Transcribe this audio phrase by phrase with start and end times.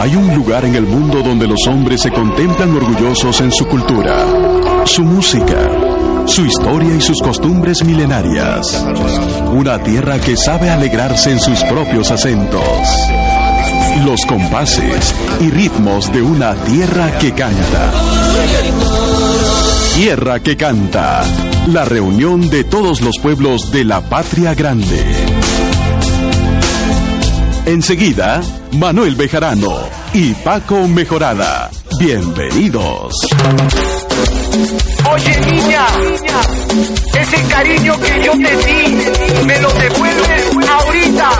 [0.00, 4.24] Hay un lugar en el mundo donde los hombres se contemplan orgullosos en su cultura,
[4.86, 5.68] su música,
[6.24, 8.82] su historia y sus costumbres milenarias.
[9.52, 12.62] Una tierra que sabe alegrarse en sus propios acentos.
[14.06, 17.92] Los compases y ritmos de una tierra que canta.
[19.96, 21.24] Tierra que canta.
[21.66, 25.04] La reunión de todos los pueblos de la patria grande.
[27.66, 28.40] Enseguida,
[28.72, 29.76] Manuel Bejarano
[30.12, 31.70] y Paco Mejorada.
[31.98, 33.14] Bienvenidos.
[35.12, 35.86] Oye niña,
[37.14, 41.30] ese cariño que yo te di, me lo devuelves ahorita,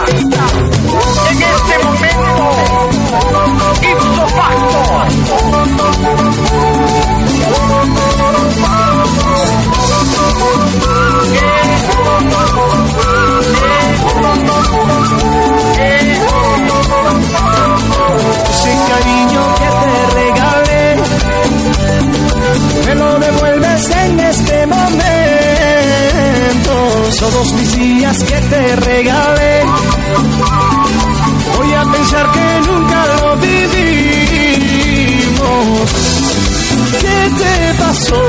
[1.30, 2.91] en este momento,
[3.82, 4.21] ipso.
[18.91, 20.87] Cariño que te regalé,
[22.87, 25.01] me lo devuelves en este momento.
[27.19, 29.55] Son dos mis días que te regalé.
[31.57, 33.80] Voy a pensar que nunca lo vivimos.
[37.02, 38.23] ¿Qué te pasó?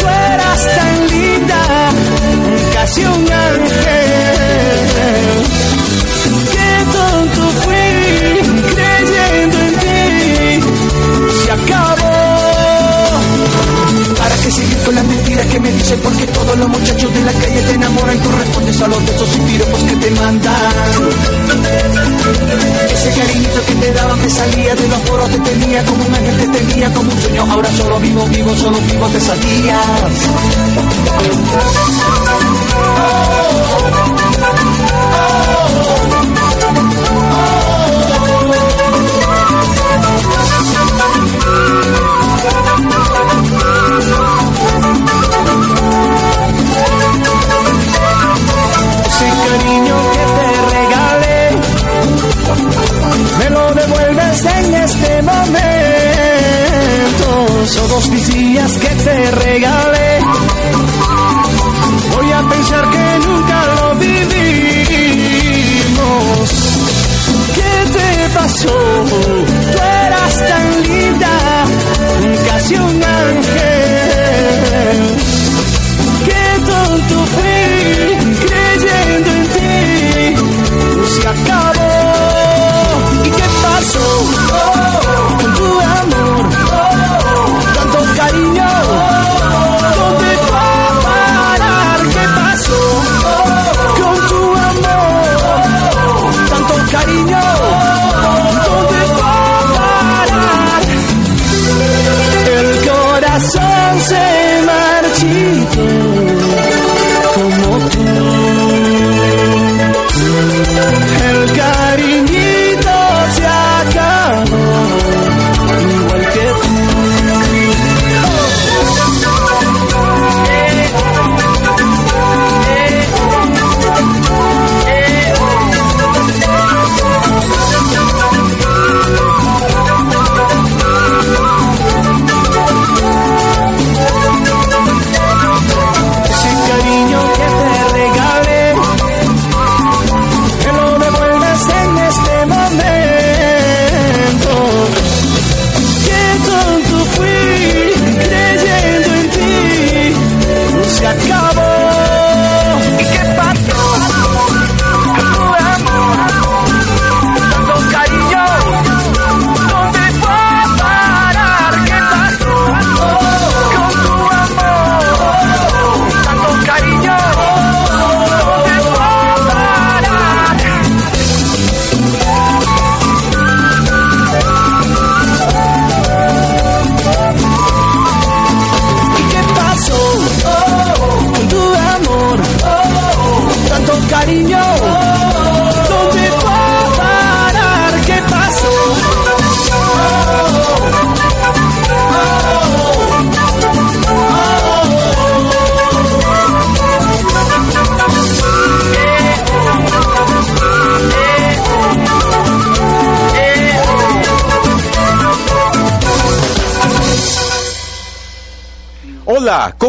[0.00, 1.31] Tú eras tan linda,
[28.52, 29.76] vivo, solo vivo, te salías.
[49.06, 51.42] Ese cariño que te regalé,
[53.38, 55.52] me lo devuelves en este momento.
[57.88, 59.91] Dos mis días que te regalé.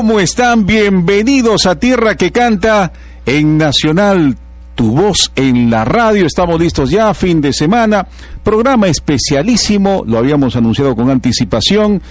[0.05, 0.65] ¿Cómo están?
[0.65, 2.91] Bienvenidos a Tierra que Canta
[3.25, 4.35] en Nacional
[4.75, 6.25] Tu voz en la radio.
[6.25, 8.05] Estamos listos ya, fin de semana.
[8.43, 12.01] Programa especialísimo, lo habíamos anunciado con anticipación.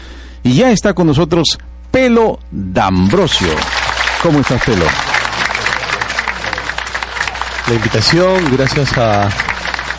[0.42, 1.58] Y ya está con nosotros
[1.90, 3.50] Pelo D'Ambrosio.
[4.22, 4.86] ¿Cómo estás, Pelo?
[7.68, 9.28] La invitación, gracias a,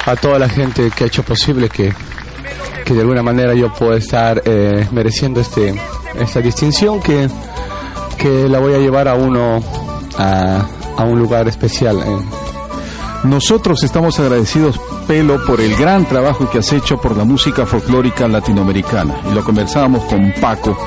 [0.08, 1.94] a toda la gente que ha hecho posible que,
[2.86, 5.80] que de alguna manera yo pueda estar eh, mereciendo este,
[6.20, 7.30] esta distinción que,
[8.24, 9.62] que la voy a llevar a uno
[10.18, 11.98] a, un lugar especial.
[12.00, 12.20] eh.
[13.26, 18.26] Nosotros estamos agradecidos, Pelo, por el gran trabajo que has hecho por la música folclórica
[18.30, 19.18] latinoamericana.
[19.30, 20.78] Y lo conversábamos con Paco.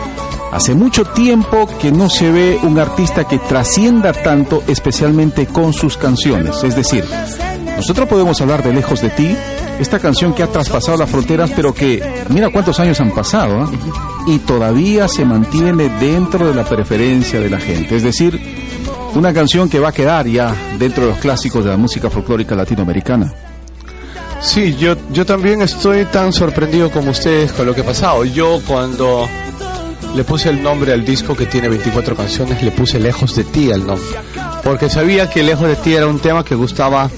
[0.50, 5.98] Hace mucho tiempo que no se ve un artista que trascienda tanto, especialmente con sus
[5.98, 6.64] canciones.
[6.64, 7.04] Es decir,
[7.76, 9.36] nosotros podemos hablar de Lejos de ti,
[9.78, 13.70] esta canción que ha traspasado las fronteras, pero que mira cuántos años han pasado, ¿ah?
[14.26, 17.96] y todavía se mantiene dentro de la preferencia de la gente.
[17.96, 18.40] Es decir,
[19.14, 22.55] una canción que va a quedar ya dentro de los clásicos de la música folclórica
[22.55, 23.32] latinoamericana.
[24.40, 28.25] Sí, yo, yo también estoy tan sorprendido como ustedes con lo que ha pasado.
[28.25, 29.26] Yo cuando
[30.14, 33.73] le puse el nombre al disco que tiene 24 canciones, le puse Lejos de ti
[33.73, 34.06] al nombre.
[34.62, 37.11] Porque sabía que Lejos de ti era un tema que gustaba,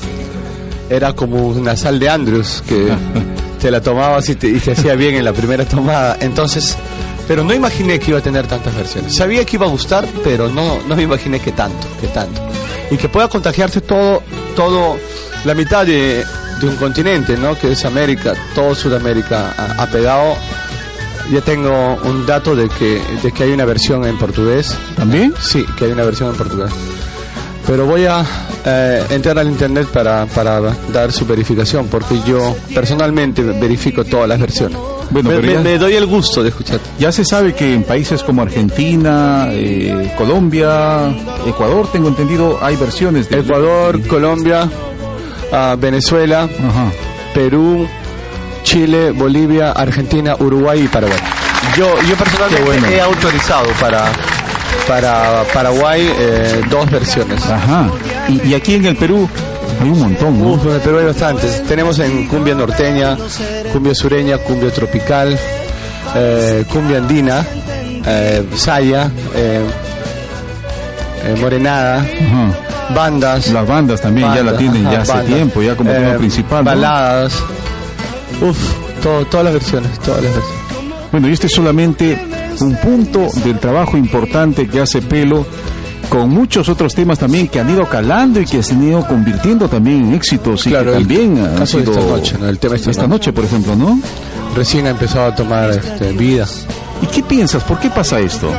[0.90, 2.88] era como una sal de Andrews, que
[3.60, 6.16] te la tomabas y te, y hacía bien en la primera tomada.
[6.20, 6.76] Entonces,
[7.26, 9.14] pero no imaginé que iba a tener tantas versiones.
[9.14, 12.40] Sabía que iba a gustar, pero no, no me imaginé que tanto, que tanto.
[12.90, 14.22] Y que pueda contagiarse todo,
[14.56, 14.96] todo,
[15.44, 16.24] la mitad de,
[16.60, 17.56] de un continente, ¿no?
[17.58, 20.36] Que es América, todo Sudamérica ha, ha pegado.
[21.30, 24.74] Ya tengo un dato de que, de que hay una versión en portugués.
[24.96, 25.34] ¿También?
[25.38, 26.70] Sí, que hay una versión en portugués.
[27.66, 28.24] Pero voy a
[28.64, 30.60] eh, entrar al internet para, para
[30.92, 34.76] dar su verificación, porque yo personalmente verifico todas las versiones.
[35.10, 36.80] Bueno, me, pero me- ya- me doy el gusto de escuchar.
[36.98, 41.08] Ya se sabe que en países como Argentina, eh, Colombia,
[41.46, 44.68] Ecuador, tengo entendido, hay versiones de Ecuador, Colombia,
[45.52, 46.92] ah, Venezuela, Ajá.
[47.34, 47.86] Perú,
[48.64, 51.18] Chile, Bolivia, Argentina, Uruguay y Paraguay.
[51.76, 52.86] Yo, yo personalmente bueno.
[52.88, 54.04] he autorizado para,
[54.86, 57.44] para Paraguay eh, dos versiones.
[57.46, 57.88] Ajá.
[58.28, 59.28] Y, y aquí en el Perú
[59.80, 60.52] hay un montón, ¿no?
[60.52, 61.62] Uf, en el Perú hay bastantes.
[61.64, 63.16] Tenemos en cumbia norteña,
[63.72, 65.38] cumbia sureña, cumbia tropical,
[66.16, 67.44] eh, cumbia andina,
[68.06, 69.64] eh, saya, eh,
[71.40, 72.94] morenada, Ajá.
[72.94, 73.48] bandas.
[73.48, 75.34] Las bandas también ya la tienen ajá, ya hace bandas.
[75.34, 76.64] tiempo, ya como Eh, tema principal.
[76.64, 76.70] ¿no?
[76.70, 77.34] Baladas.
[78.40, 78.56] Uf,
[79.02, 80.58] todo- todas las versiones, todas las versiones.
[81.10, 82.27] Bueno, y este es solamente
[82.60, 85.46] un punto del trabajo importante que hace Pelo
[86.08, 89.68] con muchos otros temas también que han ido calando y que se han ido convirtiendo
[89.68, 92.48] también en éxitos y Claro, que también han de sido esta noche, ¿no?
[92.48, 93.30] El tema de esta esta noche.
[93.30, 94.00] noche, por ejemplo, ¿no?
[94.56, 96.46] Recién ha empezado a tomar este, vida.
[97.02, 97.62] ¿Y qué piensas?
[97.64, 98.50] ¿Por qué pasa esto?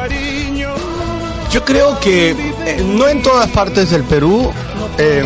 [1.52, 4.52] Yo creo que eh, no en todas partes del Perú
[5.00, 5.24] eh,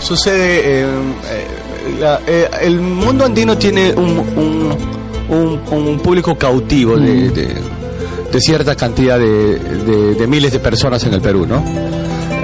[0.00, 0.60] sucede.
[0.64, 1.46] eh, eh,
[2.00, 4.76] la- eh, el mundo andino tiene un, un,
[5.28, 7.54] un- un público cautivo de, de-
[8.32, 11.62] de cierta cantidad de, miles de personas en el Perú, ¿no?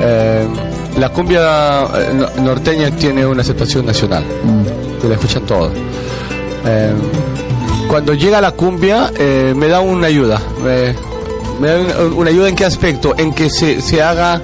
[0.00, 0.46] Eh,
[0.98, 4.24] la cumbia eh, no- norteña tiene una aceptación nacional,
[5.00, 5.72] que la escuchan todos.
[6.64, 6.92] Eh,
[7.88, 10.40] cuando llega la cumbia eh, me da una ayuda.
[10.62, 10.94] Me,
[11.60, 13.14] me da una, ayuda en qué aspecto?
[13.18, 14.40] En que se, se haga,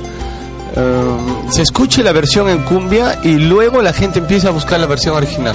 [1.50, 5.16] se escuche la versión en cumbia y luego la gente empieza a buscar la versión
[5.16, 5.54] original.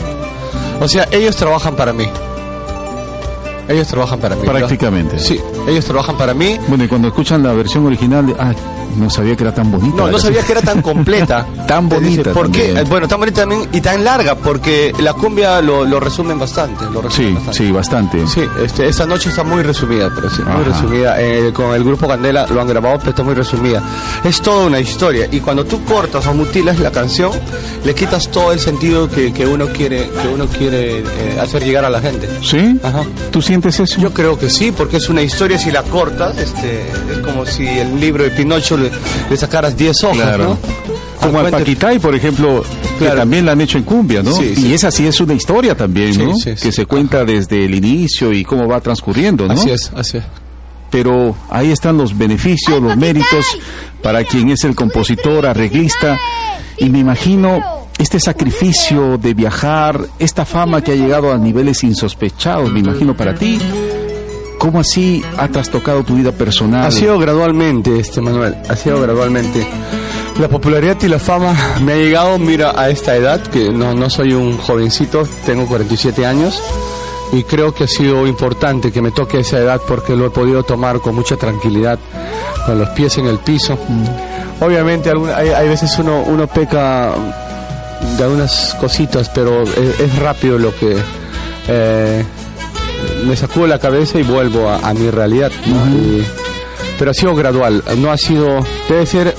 [0.81, 2.07] O sea, ellos trabajan para mí.
[3.67, 4.41] Ellos trabajan para mí.
[4.45, 5.19] Prácticamente.
[5.19, 6.59] Sí, ellos trabajan para mí.
[6.67, 8.53] Bueno, y cuando escuchan la versión original, de, ah,
[8.97, 9.95] no sabía que era tan bonita.
[9.95, 10.21] No, no canción".
[10.21, 11.45] sabía que era tan completa.
[11.67, 12.77] Tan bonita ¿Por también.
[12.77, 16.85] Eh, Bueno, tan bonita también y tan larga, porque la cumbia lo, lo resumen bastante.
[16.91, 17.57] Lo resumen Sí, bastante.
[17.57, 18.27] sí, bastante.
[18.27, 20.63] Sí, este, esta noche está muy resumida, pero sí, muy Ajá.
[20.63, 21.21] resumida.
[21.21, 23.81] Eh, con el grupo Candela lo han grabado, pero está muy resumida.
[24.23, 25.27] Es toda una historia.
[25.31, 27.31] Y cuando tú cortas o mutilas la canción,
[27.83, 31.85] le quitas todo el sentido que, que uno quiere, que uno quiere eh, hacer llegar
[31.85, 32.29] a la gente.
[32.41, 32.79] ¿Sí?
[32.83, 33.03] Ajá.
[33.31, 33.99] ¿Tú sientes eso?
[34.01, 36.81] Yo creo que sí, porque es una historia, si la cortas, este,
[37.11, 38.91] es como si el libro de Pinocho le,
[39.29, 40.43] le sacaras 10 hojas, Claro.
[40.45, 40.57] ¿no?
[41.19, 42.63] Como al Paquitay, por ejemplo,
[42.99, 44.33] que también la han hecho en cumbia, ¿no?
[44.33, 44.73] Sí, y sí.
[44.73, 46.35] esa sí es una historia también, Sí, ¿no?
[46.35, 46.63] sí, sí.
[46.63, 49.53] Que se cuenta desde el inicio y cómo va transcurriendo, ¿no?
[49.53, 50.23] Así es, así es.
[50.91, 53.45] Pero ahí están los beneficios, los méritos
[54.01, 56.19] para quien es el compositor, arreglista.
[56.77, 57.61] Y me imagino
[57.97, 63.33] este sacrificio de viajar, esta fama que ha llegado a niveles insospechados, me imagino para
[63.33, 63.57] ti.
[64.63, 66.85] ¿Cómo así ha trastocado tu vida personal?
[66.87, 69.67] Ha sido gradualmente, este Manuel, ha sido gradualmente.
[70.39, 71.53] La popularidad y la fama
[71.83, 76.25] me ha llegado, mira, a esta edad, que no, no soy un jovencito, tengo 47
[76.25, 76.63] años,
[77.33, 80.63] y creo que ha sido importante que me toque esa edad porque lo he podido
[80.63, 81.99] tomar con mucha tranquilidad,
[82.65, 83.77] con los pies en el piso.
[84.61, 87.11] Obviamente alguna- hay, hay veces uno, uno peca
[88.17, 90.95] de algunas cositas, pero es, es rápido lo que
[91.67, 92.23] eh,
[93.25, 95.51] me sacudo la cabeza y vuelvo a, a mi realidad.
[95.65, 95.75] ¿no?
[95.97, 96.25] Y-
[96.99, 99.35] pero ha sido gradual, no ha sido, debe ser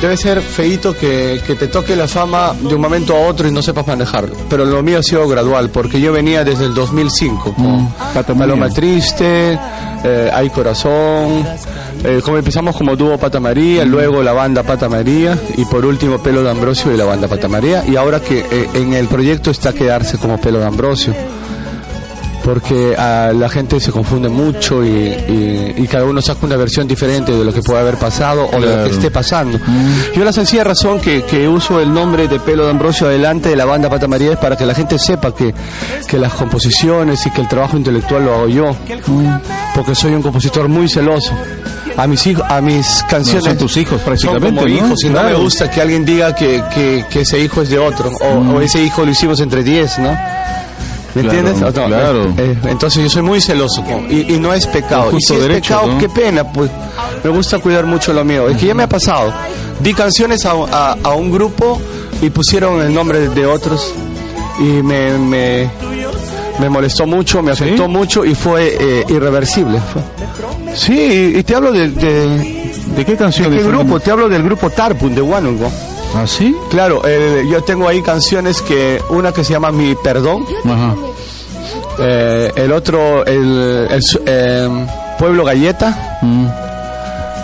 [0.00, 3.50] Debe ser feito que, que te toque la fama de un momento a otro y
[3.50, 4.36] no sepas manejarlo.
[4.50, 7.88] Pero lo mío ha sido gradual, porque yo venía desde el 2005 con.
[8.38, 9.58] Paloma Triste,
[10.04, 11.46] eh, Hay Corazón,
[12.04, 16.18] eh, como empezamos como dúo Pata María, luego la banda Pata María y por último
[16.18, 17.82] Pelo de Ambrosio y la banda Pata María.
[17.88, 21.14] Y ahora que eh, en el proyecto está quedarse como Pelo de Ambrosio
[22.46, 26.86] porque ah, la gente se confunde mucho y, y- y cada uno saca una versión
[26.86, 29.58] diferente de lo que puede haber pasado o de lo que esté pasando.
[30.14, 33.56] Yo la sencilla razón que, que uso el nombre de Pelo de Ambrosio adelante de
[33.56, 35.52] la banda Pata María es para que la gente sepa que,
[36.06, 38.76] que las composiciones y que el trabajo intelectual lo hago yo,
[39.74, 41.32] porque soy un compositor muy celoso.
[41.96, 44.86] A mis hijos, a mis canciones son tus hijos prácticamente, son como ¿no?
[44.86, 47.78] hijos y no me gusta que alguien diga que, que, que ese hijo es de
[47.78, 50.16] otro o, o ese hijo lo hicimos entre 10, ¿no?
[51.16, 51.68] ¿Me Claro, entiendes?
[51.68, 52.24] O claro.
[52.24, 55.10] eh, eh, entonces yo soy muy celoso y, y no es pecado.
[55.16, 55.98] Y si es derecho, pecado, ¿no?
[55.98, 56.70] qué pena, pues
[57.24, 58.48] me gusta cuidar mucho lo mío.
[58.48, 59.32] Es que ya me ha pasado.
[59.80, 61.80] Di canciones a, a- a un grupo
[62.22, 63.92] y pusieron el nombre de, de otros
[64.58, 65.70] y me, me,
[66.60, 69.78] me molestó mucho, me afectó mucho y fue eh, irreversible.
[70.74, 73.62] Sí, y te hablo de, de, ¿De qué ¿de canciones?
[73.62, 74.00] qué grupo?
[74.00, 75.70] Te hablo del grupo Tarpun de Huánuco.
[76.16, 76.54] ¿Ah, sí?
[76.70, 80.94] Claro, eh, yo tengo ahí canciones que una que se llama Mi Perdón, Ajá.
[81.98, 84.68] eh, el otro el, el su- eh,
[85.18, 86.46] Pueblo Galleta Mm.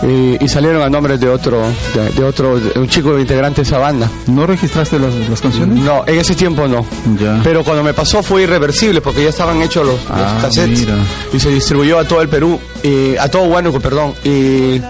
[0.03, 1.61] y, y salieron a nombre de otro
[1.93, 4.09] de, de otro de un chico integrante de esa banda.
[4.27, 5.77] ¿No registraste las, las canciones?
[5.79, 6.85] No, en ese tiempo no.
[7.19, 7.39] Ya.
[7.43, 10.95] Pero cuando me pasó fue irreversible porque ya estaban hechos los, los Ah, cassettes mira.
[11.31, 14.13] y se distribuyó a todo el Perú y a todo Huánuco, perdón.
[14.23, 14.81] Y,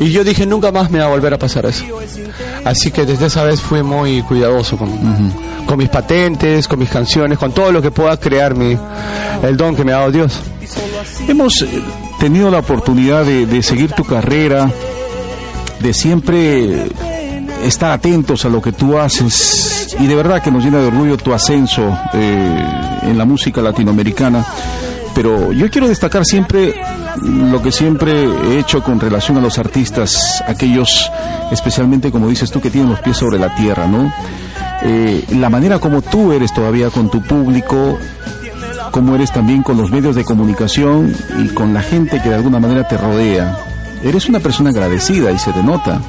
[0.00, 1.84] y yo dije nunca más me va a volver a pasar eso.
[2.64, 4.90] Así que desde esa vez fui muy cuidadoso con,
[5.66, 8.76] con mis patentes, con mis canciones, con todo lo que pueda crear mi,
[9.42, 10.40] el don que me ha dado Dios.
[11.28, 11.68] Hemos eh,
[12.18, 14.70] tenido la oportunidad de, de seguir tu carrera,
[15.80, 16.86] de siempre
[17.64, 21.16] estar atentos a lo que tú haces y de verdad que nos llena de orgullo
[21.18, 22.64] tu ascenso eh,
[23.02, 24.44] en la música latinoamericana.
[25.14, 26.74] Pero yo quiero destacar siempre
[27.22, 31.10] lo que siempre he hecho con relación a los artistas, aquellos
[31.50, 34.12] especialmente como dices tú que tienen los pies sobre la tierra, ¿no?
[34.82, 37.98] Eh, la manera como tú eres todavía con tu público,
[38.90, 42.60] como eres también con los medios de comunicación y con la gente que de alguna
[42.60, 43.58] manera te rodea.
[44.02, 46.00] Eres una persona agradecida y se te nota.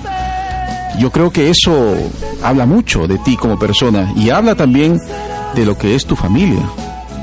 [0.98, 1.96] Yo creo que eso
[2.44, 5.00] habla mucho de ti como persona y habla también
[5.56, 6.64] de lo que es tu familia.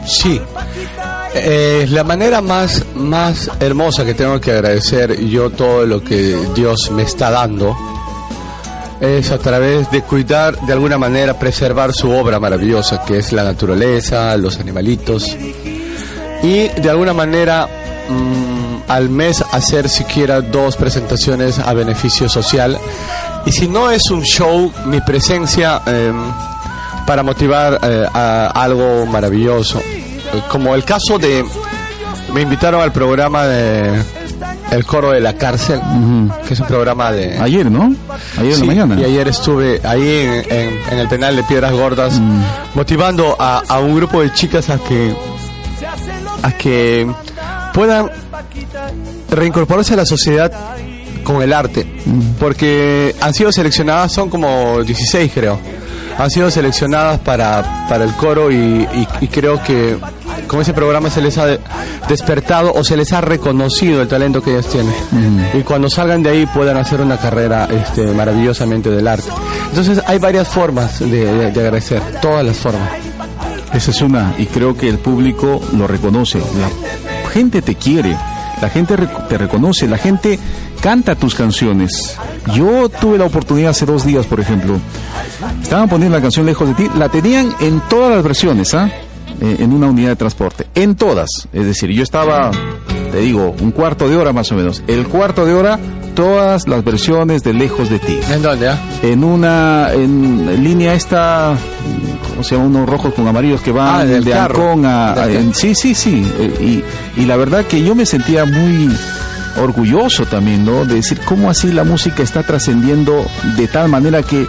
[0.06, 0.40] Sí.
[1.34, 6.90] Eh, la manera más, más hermosa que tengo que agradecer yo todo lo que Dios
[6.90, 7.76] me está dando
[9.00, 13.44] es a través de cuidar, de alguna manera, preservar su obra maravillosa, que es la
[13.44, 15.36] naturaleza, los animalitos,
[16.42, 17.68] y de alguna manera
[18.08, 22.78] mm, al mes hacer siquiera dos presentaciones a beneficio social.
[23.46, 26.32] Y si no es un show, mi presencia em,
[27.06, 29.80] para motivar eh, a algo maravilloso.
[30.34, 31.44] Eh, Como el caso de...
[32.32, 34.02] Me invitaron al programa de
[34.70, 35.80] El Coro de la Cárcel,
[36.46, 37.38] que es un programa de...
[37.38, 37.94] Ayer, ¿no?
[38.38, 39.00] Ayer en la mañana.
[39.00, 42.42] Y ayer estuve ahí en, en- en el penal de Piedras Gordas Mm.
[42.74, 45.14] motivando a, a un grupo de chicas a que
[46.42, 47.10] a que
[47.72, 48.10] puedan
[49.30, 50.52] reincorporarse a la sociedad
[51.24, 52.20] con el arte, Mm.
[52.38, 55.58] porque han sido seleccionadas, son como 16 creo,
[56.18, 59.96] han sido seleccionadas para, para el coro y, y- y creo que
[60.48, 61.60] con ese programa se les ha de-
[62.08, 64.92] despertado o se les ha reconocido el talento que ellas tienen.
[65.54, 69.28] Y cuando salgan de ahí puedan hacer una carrera este, maravillosamente del arte.
[69.68, 72.88] Entonces hay varias formas de, de- de agradecer, todas las formas.
[73.72, 76.38] Esa es una, y creo que el público lo reconoce.
[76.38, 78.16] La gente te quiere,
[78.62, 78.96] la gente
[79.28, 80.38] te reconoce, la gente
[80.80, 82.16] canta tus canciones.
[82.54, 84.78] Yo tuve la oportunidad hace dos días, por ejemplo.
[85.62, 88.86] Estaban poniendo la canción Lejos de ti, la tenían en todas las versiones, ¿ah?
[88.86, 89.07] Eh,
[89.40, 91.28] En una unidad de transporte, en todas.
[91.52, 92.50] Es decir, yo estaba,
[93.12, 94.82] te digo, un cuarto de hora más o menos.
[94.88, 95.78] El cuarto de hora,
[96.14, 98.68] todas las versiones de Lejos de ti ¿En dónde?
[98.70, 98.78] ah?
[99.04, 101.54] en una en línea esta
[102.30, 102.66] ¿cómo se llama?
[102.66, 104.34] unos rojos con amarillos que van Ah, del de.
[104.34, 106.82] Ancón a, a- Del en- sí sí sí eh,
[107.16, 108.90] y, y la verdad que yo me sentía muy
[109.62, 113.24] orgulloso también no de decir cómo así la música está trascendiendo
[113.56, 114.44] de tal manera que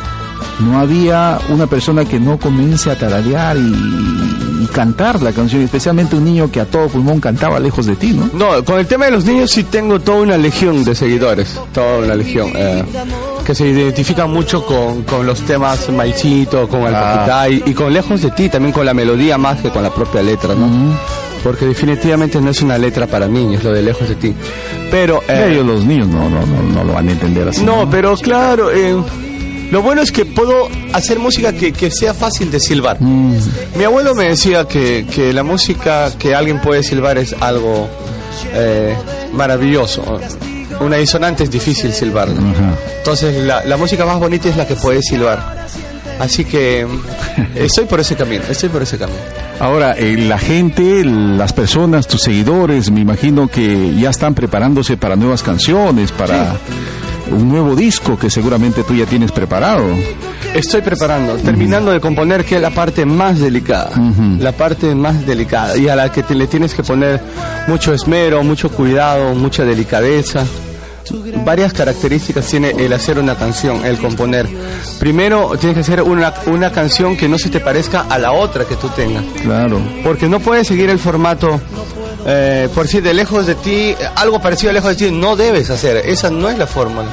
[0.62, 3.76] no había una persona que no comience a tararear y
[4.70, 8.30] cantar la canción, especialmente un niño que a todo pulmón cantaba lejos de ti, ¿no?
[8.34, 12.00] No, con el tema de los niños sí tengo toda una legión de seguidores, toda
[12.00, 12.84] una legión, eh,
[13.46, 17.48] que se identifican mucho con, con los temas Maicito, con el Ah.
[17.50, 20.54] Y con Lejos de ti, también con la melodía más que con la propia letra,
[20.56, 20.68] ¿no?
[21.44, 24.34] Porque definitivamente no es una letra para niños, lo de Lejos de ti.
[24.92, 25.22] Pero...
[25.28, 27.64] eh, Ellos los niños no, no, no, no lo van a entender así.
[27.64, 28.96] no, pero claro, eh,
[29.72, 32.98] lo bueno es que puedo hacer música que, que sea fácil de silbar.
[33.00, 33.36] Mm,
[33.78, 37.88] Mi abuelo me decía que, que la música que alguien puede silbar es algo
[38.54, 38.96] eh,
[39.34, 40.20] maravilloso.
[40.80, 42.40] Una disonante es difícil silbarla.
[43.00, 45.68] Entonces la, la música más bonita es la que puedes silbar.
[46.20, 46.86] Así que
[47.56, 49.20] estoy por ese camino, estoy por ese camino.
[49.60, 55.16] Ahora, eh, la gente, las personas, tus seguidores, me imagino que ya están preparándose para
[55.18, 56.56] nuevas canciones, para
[57.32, 59.86] un nuevo disco que seguramente tú ya tienes preparado.
[60.54, 63.92] Estoy preparando, terminando de componer, que es la parte más delicada.
[64.40, 67.22] La parte más delicada y a la que te, le tienes que poner
[67.68, 70.44] mucho esmero, mucho cuidado, mucha delicadeza.
[71.44, 74.48] Varias características tiene el hacer una canción, el componer.
[75.00, 78.66] Primero, tienes que hacer una, una canción que no se te parezca a la otra
[78.66, 79.24] que tú tengas.
[79.42, 79.82] Claro.
[80.04, 81.60] Porque no puedes seguir el formato,
[82.32, 85.70] eh, por si de lejos de ti, algo parecido a lejos de ti, no debes
[85.70, 85.98] hacer.
[85.98, 87.10] Esa no es la fórmula.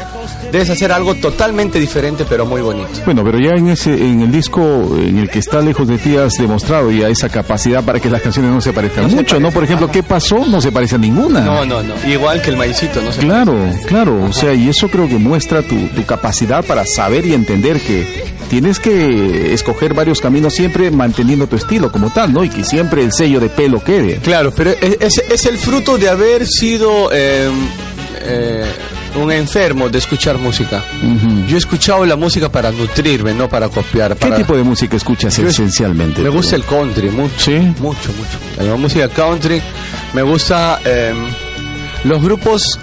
[0.52, 2.88] Debes hacer algo totalmente diferente, pero muy bonito.
[3.04, 6.16] Bueno, pero ya en ese, en el disco en el que está lejos de ti
[6.16, 9.40] has demostrado ya esa capacidad para que las canciones no se parezcan No se mucho,
[9.40, 9.50] ¿no?
[9.50, 9.92] Por ejemplo, ajá.
[9.92, 10.44] ¿qué pasó?
[10.46, 11.40] No se parece a ninguna.
[11.40, 11.94] No, no, no.
[12.08, 13.20] Igual que el maicito, no sé.
[13.20, 13.54] Claro,
[13.86, 17.80] claro, o sea, y eso creo que muestra tu, tu capacidad para saber y entender
[17.80, 22.44] que tienes que escoger varios caminos siempre manteniendo tu estilo como tal, ¿no?
[22.44, 24.16] Y que siempre el sello de pelo quede.
[24.18, 27.50] Claro, pero es, es- es el fruto de haber sido eh,
[28.22, 28.64] eh,
[29.16, 30.82] un enfermo de escuchar música.
[31.48, 34.14] Yo he escuchado la música para nutrirme, no para copiar.
[34.14, 36.22] ¿Qué para- tipo de música escuchas Yo- esencialmente?
[36.22, 37.34] Me gusta el country, mucho.
[37.38, 37.56] Sí.
[37.80, 38.64] Mucho, mucho.
[38.70, 39.60] La música country.
[40.12, 41.12] Me gusta eh,
[42.04, 42.78] los grupos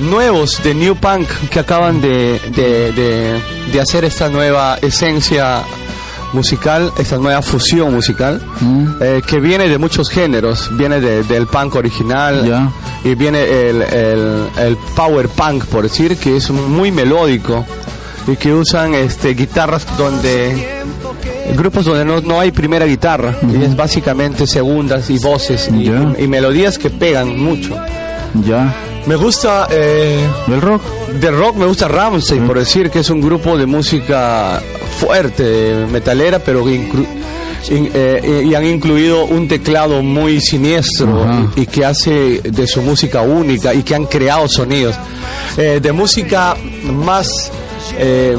[0.00, 3.40] nuevos de New Punk que acaban de, de, de-
[3.72, 5.62] de hacer esta nueva esencia
[6.36, 8.86] musical, esta nueva fusión musical, Mm.
[9.00, 10.68] eh, que viene de muchos géneros.
[10.76, 12.70] Viene de- del punk original
[13.04, 17.64] y viene el, el, el power punk, por decir, que es muy melódico
[18.28, 20.82] y que usan este, guitarras donde
[21.56, 26.78] grupos donde no, no hay primera guitarra y es básicamente segundas y voces y melodías
[26.78, 27.74] que pegan mucho.
[28.44, 28.74] Ya.
[29.06, 30.82] Me gusta eh, ¿Del rock?
[31.20, 34.60] de rock, me gusta Ramsey, por decir que es un grupo de música
[34.98, 37.06] fuerte, metalera, pero que inclu-
[37.70, 43.22] in- eh, y han incluido un teclado muy siniestro y que hace de su música
[43.22, 44.96] única y que han creado sonidos.
[45.56, 47.28] Eh, de música más
[47.98, 48.36] eh,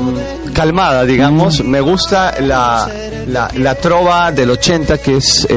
[0.54, 2.90] calmada, digamos, me gusta la,
[3.28, 5.48] la, la trova del 80 que es...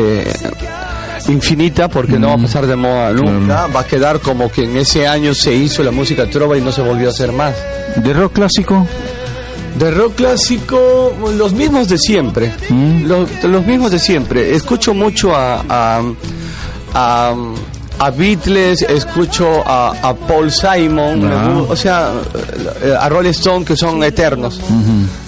[1.30, 4.76] infinita porque no va a pasar de moda nunca va a quedar como que en
[4.76, 7.54] ese año se hizo la música trova y no se volvió a hacer más
[7.96, 8.86] ¿De rock clásico?
[9.78, 12.52] de rock clásico, los mismos de siempre.
[12.68, 13.04] Mm.
[13.06, 14.54] Los, los mismos de siempre.
[14.54, 16.02] Escucho mucho a, a,
[16.92, 17.34] a,
[18.00, 21.62] a Beatles, escucho a, a Paul Simon, Ah.
[21.68, 22.10] o sea,
[22.82, 24.58] eh, a Rolling Stone, que son eternos.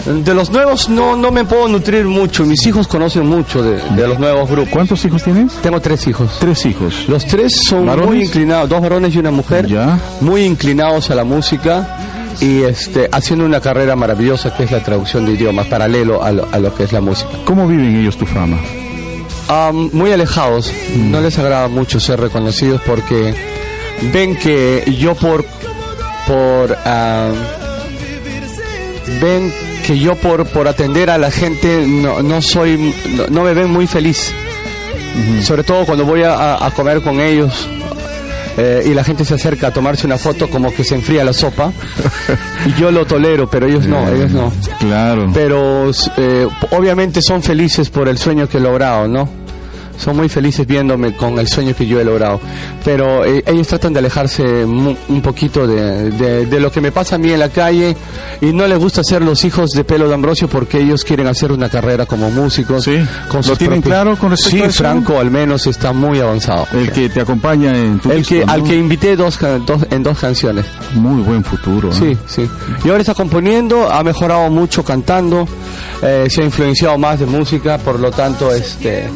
[0.07, 2.45] De los nuevos no, no me puedo nutrir mucho.
[2.45, 4.73] Mis hijos conocen mucho de, de los nuevos grupos.
[4.73, 5.53] ¿Cuántos hijos tienes?
[5.63, 6.39] Tengo tres hijos.
[6.41, 7.05] Tres hijos.
[7.09, 8.09] Los tres son ¿Varones?
[8.09, 9.99] muy inclinados, dos varones y una mujer, Ya.
[10.21, 11.87] muy inclinados a la música
[12.41, 16.49] y este, haciendo una carrera maravillosa que es la traducción de idiomas, paralelo a lo,
[16.51, 17.31] a lo que es la música.
[17.45, 18.57] ¿Cómo viven ellos tu fama?
[19.49, 23.35] Am, muy alejados, no les agrada mucho ser reconocidos porque
[24.13, 25.45] ven que yo por
[26.27, 27.35] por am,
[29.21, 29.53] ven
[29.87, 33.71] que yo por por atender a la gente no, no soy no, no me ven
[33.71, 34.33] muy feliz.
[35.43, 37.69] Sobre todo cuando voy a comer con ellos
[38.57, 41.33] eh, y la gente se acerca a tomarse una foto como que se enfría la
[41.33, 41.73] sopa
[42.67, 45.31] y yo lo tolero pero ellos no ellos no Claro.
[45.33, 49.42] pero eh, obviamente son felices por el sueño que he logrado, ¿no?
[50.03, 52.41] Son muy felices viéndome con el sueño que yo he logrado.
[52.85, 57.15] Pero eh, ellos tratan de alejarse un poquito de, de- de lo que me pasa
[57.15, 57.97] a mí en la calle
[58.41, 61.53] y no les gusta ser los hijos de pelo de Ambrosio porque ellos quieren hacer
[61.53, 62.85] una carrera como músicos.
[62.85, 62.97] Sí.
[63.29, 64.79] con ¿Lo tienen propios- claro con respecto Sí, a eso?
[64.83, 66.67] Franco al menos está muy avanzado.
[66.73, 68.53] El que te acompaña en tu El disco, que, ¿no?
[68.53, 70.67] Al que invité dos, dos- en dos canciones.
[70.95, 71.91] Muy buen futuro.
[71.91, 71.95] ¿eh?
[71.97, 72.51] Sí, sí.
[72.85, 75.47] Y ahora está componiendo, ha mejorado mucho cantando,
[76.03, 79.09] eh, se ha influenciado más de música, por lo tanto, este,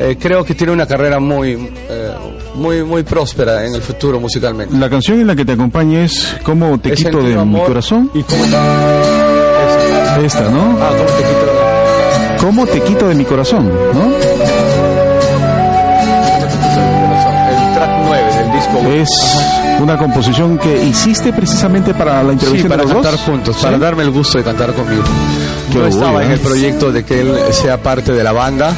[0.00, 1.54] eh, creo que tiene una carrera muy,
[1.88, 2.12] eh,
[2.54, 4.76] muy, muy próspera en el futuro musicalmente.
[4.76, 8.08] La canción en la que te acompaña es ¿Cómo te es quito de mi corazón?
[8.14, 10.24] Y cómo te...
[10.24, 10.78] Esta, ¿no?
[10.80, 11.46] Ah, ¿cómo te quito?
[11.46, 12.36] De...
[12.38, 13.68] ¿Cómo te quito de mi corazón?
[13.92, 14.04] ¿No?
[17.48, 18.78] El track 9 del disco.
[18.92, 19.08] Es
[19.80, 23.62] una composición que hiciste precisamente para la entrevista sí, para de los cantar juntos, ¿Sí?
[23.62, 25.02] para darme el gusto de cantar conmigo.
[25.72, 28.74] Yo estaba en el proyecto de que él sea parte de la banda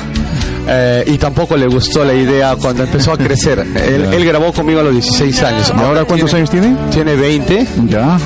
[0.73, 3.59] eh, y tampoco le gustó la idea cuando empezó a crecer.
[3.59, 5.73] él, él grabó conmigo a los 16 años.
[5.77, 6.77] ¿Y ahora cuántos años tiene?
[6.91, 8.19] Tiene 20, Ya.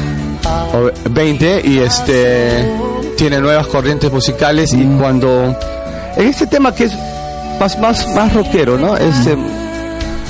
[0.74, 2.70] o 20 y este
[3.16, 4.98] tiene nuevas corrientes musicales y Mm.
[4.98, 5.56] cuando
[6.16, 6.92] en este tema que es
[7.60, 8.96] más más más rockero, ¿no?
[8.96, 9.36] Este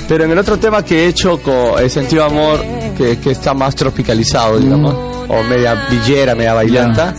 [0.06, 2.60] pero en el otro tema que he hecho con el sentido amor
[2.96, 4.94] que, que está más tropicalizado, digamos,
[5.28, 7.14] o media villera, media bailanta,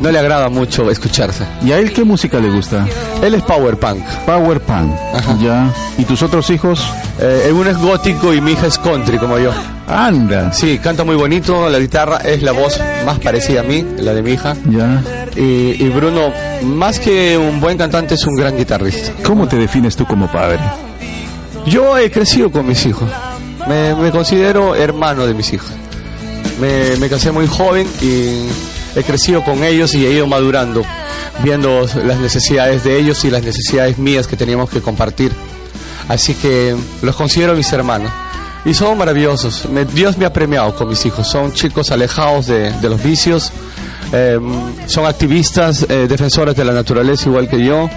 [0.00, 1.44] no le agrada mucho escucharse.
[1.62, 2.86] ¿Y a él qué música le gusta?
[3.22, 4.02] Él es power punk.
[4.26, 4.94] Power Pan.
[5.40, 5.72] Ya.
[5.96, 6.84] ¿Y tus otros hijos?
[7.20, 9.50] Eh, uno es gótico y mi hija es country como yo.
[9.88, 10.52] Anda.
[10.52, 14.22] Sí, canta muy bonito, la guitarra es la voz más parecida a mí, la de
[14.22, 14.54] mi hija.
[14.68, 15.02] Ya.
[15.34, 16.30] Y, y Bruno,
[16.62, 19.12] más que un buen cantante, es un gran guitarrista.
[19.24, 20.60] ¿Cómo te defines tú como padre?
[21.66, 23.08] Yo he crecido con mis hijos.
[23.66, 25.70] Me, me considero hermano de mis hijos.
[26.60, 28.46] Me, me casé muy joven y
[28.98, 30.82] he crecido con ellos y he ido madurando,
[31.42, 35.32] viendo las necesidades de ellos y las necesidades mías que teníamos que compartir.
[36.08, 38.10] Así que los considero mis hermanos.
[38.64, 39.68] Y son maravillosos.
[39.94, 41.28] Dios me ha premiado con mis hijos.
[41.28, 43.52] Son chicos alejados de, de los vicios.
[44.12, 44.38] eh,
[44.86, 47.88] son activistas, eh, defensores de la naturaleza igual que yo.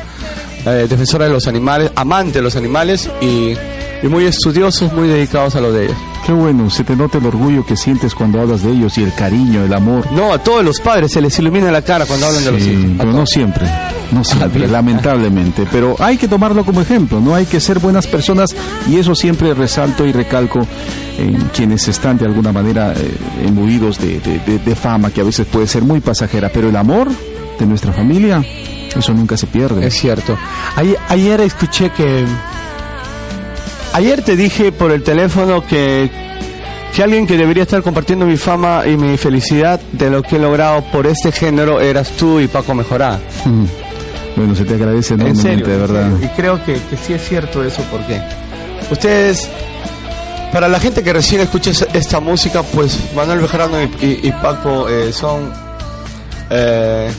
[0.65, 3.55] eh, defensores de los animales, amantes de los animales y,
[4.03, 5.97] y muy estudiosos, muy dedicados a lo de ellos.
[6.25, 9.13] Qué bueno, se te nota el orgullo que sientes cuando hablas de ellos y el
[9.13, 10.05] cariño, el amor.
[10.11, 12.85] No, a todos los padres se les ilumina la cara cuando hablan de los hijos.
[12.97, 13.67] Pero no siempre,
[14.11, 15.65] no siempre, lamentablemente.
[15.71, 18.55] Pero hay que tomarlo como ejemplo, no hay que ser buenas personas
[18.89, 20.65] y eso siempre resalto y recalco
[21.17, 23.11] en quienes están de alguna manera eh,
[23.47, 26.75] imbuidos de, de- de- de fama que a veces puede ser muy pasajera, pero el
[26.75, 27.07] amor
[27.59, 28.43] de nuestra familia,
[28.95, 29.85] eso nunca se pierde.
[29.85, 30.37] Es cierto.
[30.75, 32.25] Ayer, ayer escuché que...
[33.93, 36.09] Ayer te dije por el teléfono que,
[36.95, 40.39] que alguien que debería estar compartiendo mi fama y mi felicidad de lo que he
[40.39, 43.19] logrado por este género eras tú y Paco Mejorá.
[43.45, 43.65] Mm.
[44.37, 46.11] Bueno, se te agradece En enormemente, serio, de en verdad.
[46.13, 46.25] serio.
[46.25, 48.21] Y creo que, que sí es cierto eso, porque
[48.89, 49.49] ustedes,
[50.53, 54.87] para la gente que recién escucha esta música, pues Manuel Bejarano y, y- y Paco
[54.87, 55.51] eh, son
[56.49, 57.11] eh,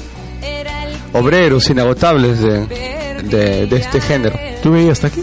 [1.13, 2.67] obreros inagotables de,
[3.25, 4.39] de- de este género.
[4.63, 5.23] ¿Tú veías hasta aquí?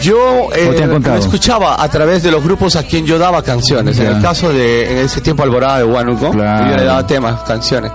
[0.00, 3.98] Yo eh, lo escuchaba a través de los grupos a quien yo daba canciones.
[3.98, 6.70] En el caso de en ese tiempo Alborada de Huánuco, Claro.
[6.70, 7.90] yo le daba temas, canciones.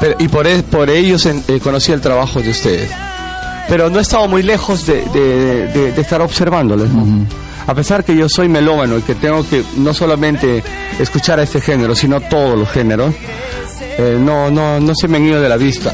[0.00, 2.90] Pero- y por, por ellos en- eh, conocí el trabajo de ustedes.
[3.68, 6.88] Pero no estaba muy lejos de, de- de- de estar observándoles.
[6.90, 7.04] ¿no?
[7.66, 10.62] A pesar que yo soy melómano y que tengo que no solamente
[10.98, 13.14] escuchar a este género, sino todos los géneros,
[13.98, 15.92] eh, no, no, no se me han ido de la vista.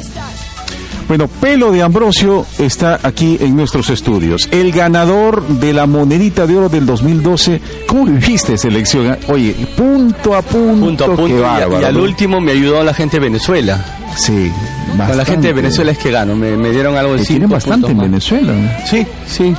[1.17, 4.49] Bueno, Pelo de Ambrosio está aquí en nuestros estudios.
[4.51, 7.61] El ganador de la monedita de oro del 2012.
[7.87, 9.17] ¿Cómo viviste selección?
[9.29, 10.85] Oye, punto a punto.
[10.87, 11.27] Punto a punto.
[11.27, 13.79] qué y, bárbaro, y al último me ayudó la gente de Venezuela.
[14.17, 14.51] Sí,
[14.89, 15.31] Con la bastante.
[15.31, 16.35] gente de Venezuela es que gano.
[16.35, 18.07] Me, me dieron algo de Te cinco bastante en más.
[18.07, 18.53] Venezuela.
[18.91, 19.55] Sí, sí,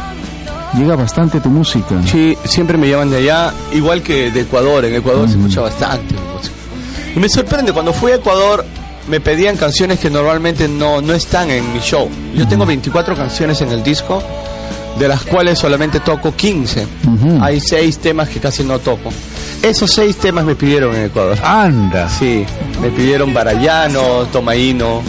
[0.77, 1.95] Llega bastante tu música.
[2.05, 6.15] sí, siempre me llaman de allá, igual que de Ecuador, en Ecuador se escucha bastante.
[7.15, 8.65] Y me sorprende, cuando fui a Ecuador
[9.07, 12.09] me pedían canciones que normalmente no, no están en mi show.
[12.35, 14.21] Yo tengo 24 canciones en el disco,
[14.97, 16.87] de las cuales solamente toco 15.
[17.07, 17.39] Ujú.
[17.43, 19.11] Hay 6 temas que casi no toco.
[19.61, 21.37] Esos 6 temas me pidieron en Ecuador.
[21.43, 22.09] Anda.
[22.09, 22.45] Sí,
[22.81, 25.01] me pidieron Barayano, Tomaíno,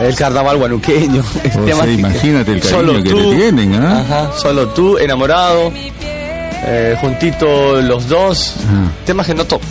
[0.00, 1.22] el carnaval guanuqueño.
[1.22, 4.00] O temas sea, imagínate el cariño solo que tú, le tienen, ¿ah?
[4.00, 8.92] Ajá, solo tú, enamorado, eh, juntito los dos, Ajá.
[9.04, 9.64] temas que no toco.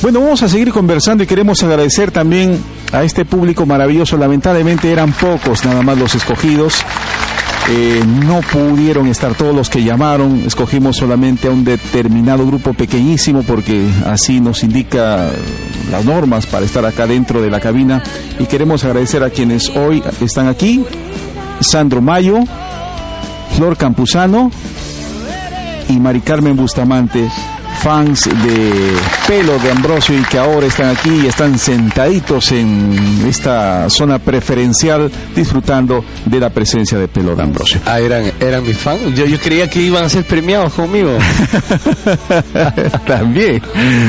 [0.00, 2.56] Bueno, vamos a seguir conversando y queremos agradecer también
[2.92, 4.16] a este público maravilloso.
[4.16, 6.76] Lamentablemente eran pocos nada más los escogidos.
[7.68, 10.44] Eh, no pudieron estar todos los que llamaron.
[10.46, 15.30] Escogimos solamente a un determinado grupo pequeñísimo porque así nos indica
[15.90, 18.00] las normas para estar acá dentro de la cabina.
[18.38, 20.84] Y queremos agradecer a quienes hoy están aquí.
[21.60, 22.38] Sandro Mayo,
[23.56, 24.52] Flor Campuzano
[25.88, 27.28] y Mari Carmen Bustamante,
[27.78, 28.92] fans de
[29.26, 35.10] Pelo de Ambrosio y que ahora están aquí y están sentaditos en esta zona preferencial
[35.34, 37.80] disfrutando de la presencia de Pelo de Ambrosio.
[37.86, 39.00] Ah, eran, eran mis fans.
[39.14, 41.16] Yo, yo creía que iban a ser premiados conmigo.
[43.06, 43.62] También.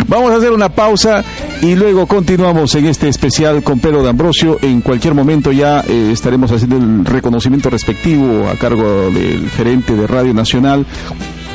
[0.08, 1.24] Vamos a hacer una pausa
[1.62, 4.58] y luego continuamos en este especial con Pelo de Ambrosio.
[4.62, 10.08] En cualquier momento ya eh, estaremos haciendo el reconocimiento respectivo a cargo del gerente de
[10.08, 10.86] Radio Nacional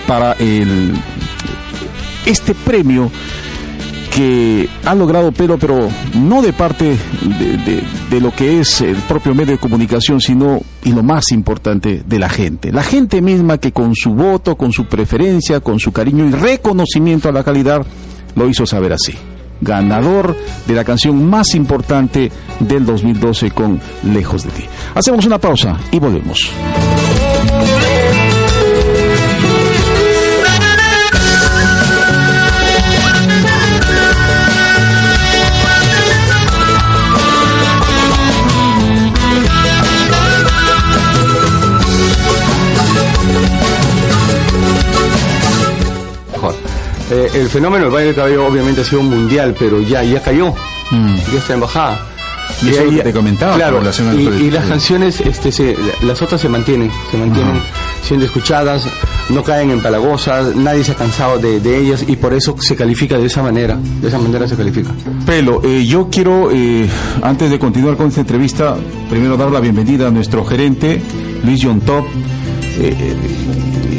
[0.07, 0.95] para el
[2.27, 3.11] este premio
[4.15, 6.97] que ha logrado Pelo, pero no de parte
[7.39, 11.33] de, de- de lo que es el propio medio de comunicación, sino, y lo más
[11.33, 12.71] importante, de la gente.
[12.71, 17.29] La gente misma que con su voto, con su preferencia, con su cariño y reconocimiento
[17.29, 17.85] a la calidad,
[18.37, 19.15] lo hizo saber así.
[19.61, 23.81] Ganador de la canción más importante del 2012 con
[24.13, 24.65] Lejos de ti.
[24.95, 26.51] Hacemos una pausa y volvemos.
[47.11, 50.55] Eh, el fenómeno del baile del cabello obviamente ha sido mundial, pero ya, ya cayó.
[51.33, 52.07] Ya está en bajada.
[52.63, 55.77] Y eso ahí- que te comentaba claro, relación al y, y las canciones, este, se,
[56.03, 57.55] las otras se mantienen, se mantienen
[58.03, 58.87] siendo escuchadas,
[59.31, 62.77] no caen en palagosas, nadie se ha cansado de, de ellas y por eso se
[62.77, 64.91] califica de esa manera, de esa manera se califica.
[65.25, 66.87] Pelo, eh, yo quiero, eh,
[67.23, 68.77] antes de continuar con esta entrevista,
[69.09, 71.01] primero dar la bienvenida a nuestro gerente,
[71.45, 72.05] Luis John Top,
[72.79, 73.17] eh, eh,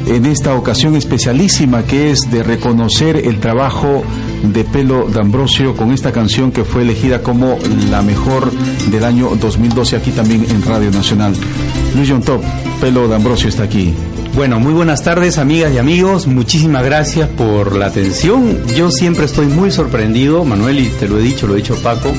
[0.08, 4.04] en esta ocasión especialísima que es de reconocer el trabajo
[4.44, 7.58] de Pelo D'Ambrosio con esta canción que fue elegida como
[7.90, 8.52] la mejor
[8.92, 11.34] del año 2012 aquí también en Radio Nacional.
[11.96, 12.42] Luis John Top,
[12.80, 13.94] Pelo D'Ambrosio está aquí.
[14.36, 18.60] Bueno, muy buenas tardes amigas y amigos, muchísimas gracias por la atención.
[18.76, 22.12] Yo siempre estoy muy sorprendido, Manuel, y te lo he dicho, lo he dicho Paco,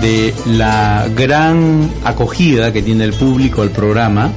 [0.00, 4.30] de la gran acogida que tiene el público al programa.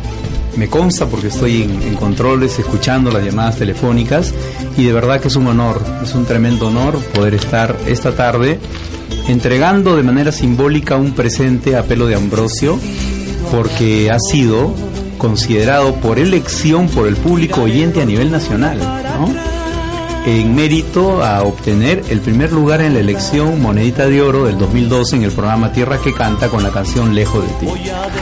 [0.57, 4.33] Me consta porque estoy en, controles escuchando las llamadas telefónicas
[4.77, 8.59] y de verdad que es un honor, es un tremendo honor poder estar esta tarde
[9.27, 12.79] entregando de manera simbólica un presente a Pelo de Ambrosio
[13.51, 14.73] porque ha sido
[15.17, 18.77] considerado por elección por el público oyente a nivel nacional.
[20.25, 25.17] En mérito a obtener el primer lugar en la elección Monedita de Oro del 2012
[25.17, 27.67] en el programa Tierra que Canta con la canción Lejos de ti.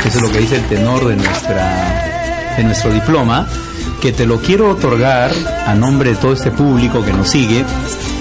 [0.07, 2.10] Eso es lo que dice el tenor de nuestra
[2.57, 3.47] de nuestro diploma,
[4.01, 5.31] que te lo quiero otorgar
[5.65, 7.63] a nombre de todo este público que nos sigue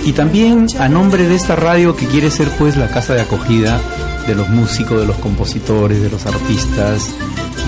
[0.05, 3.81] y también a nombre de esta radio que quiere ser pues la casa de acogida
[4.27, 7.11] de los músicos, de los compositores, de los artistas,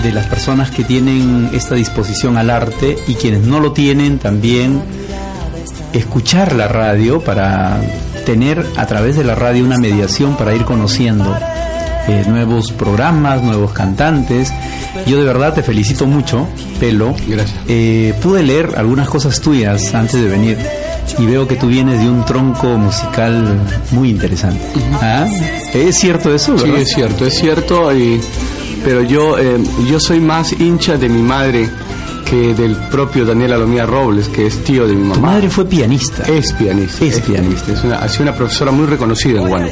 [0.03, 4.81] de las personas que tienen esta disposición al arte y quienes no lo tienen también
[5.93, 7.79] escuchar la radio para
[8.25, 11.35] tener a través de la radio una mediación para ir conociendo
[12.07, 14.51] eh, nuevos programas, nuevos cantantes.
[15.07, 16.47] Yo de verdad te felicito mucho,
[16.79, 17.15] Pelo.
[17.27, 17.57] Gracias.
[17.67, 20.57] Eh, pude leer algunas cosas tuyas antes de venir
[21.19, 23.59] y veo que tú vienes de un tronco musical
[23.91, 24.61] muy interesante.
[25.01, 25.25] ¿Ah?
[25.73, 26.57] ¿Es cierto eso?
[26.57, 26.81] Sí, verdad?
[26.81, 28.21] es cierto, es cierto, y-
[28.85, 29.57] pero yo, eh,
[29.89, 31.69] yo soy más hincha de mi madre
[32.29, 35.31] que del propio Daniel Alomía Robles, que es tío de mi Tu mamá.
[35.33, 36.23] madre fue pianista.
[36.23, 37.03] Es pianista.
[37.05, 37.73] Es pianista.
[37.73, 39.67] Es una, ha sido una profesora muy reconocida en Guano.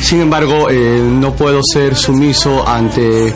[0.00, 3.32] Sin embargo, eh, no puedo ser sumiso ante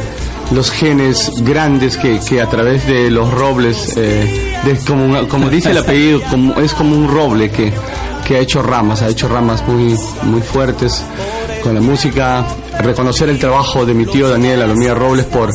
[0.54, 5.48] los genes grandes que, que a través de los robles, eh, de- como, una- como
[5.48, 7.72] dice el apellido, como, es como un roble que,
[8.26, 11.02] que ha hecho ramas, ha hecho ramas muy, muy fuertes
[11.62, 12.44] con la música.
[12.80, 15.50] Reconocer el trabajo de mi tío Daniel Alomía Robles por,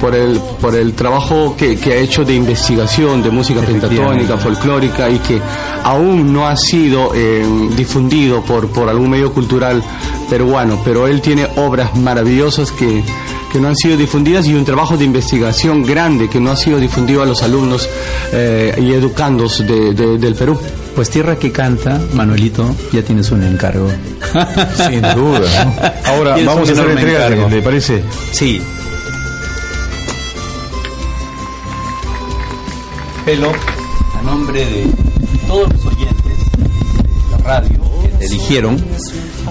[0.00, 5.10] por, el, por el trabajo que, que ha hecho de investigación de música pentatónica, folclórica
[5.10, 5.40] y que
[5.84, 7.44] aún no ha sido eh,
[7.76, 9.82] difundido por, por algún medio cultural
[10.30, 13.02] peruano, pero él tiene obras maravillosas que,
[13.52, 16.78] que no han sido difundidas y un trabajo de investigación grande que no ha sido
[16.78, 17.88] difundido a los alumnos
[18.32, 20.58] eh, y educandos de- de- del Perú.
[20.94, 23.88] Pues Tierra que Canta, Manuelito, ya tienes un encargo.
[24.76, 25.64] Sin duda.
[25.64, 26.10] ¿no?
[26.12, 27.48] Ahora Tienes vamos a hacer entrega, encargo.
[27.48, 28.02] ¿le parece?
[28.32, 28.60] Sí.
[33.24, 33.52] Pelo,
[34.18, 34.86] a nombre de
[35.46, 38.82] todos los oyentes de la radio que te eligieron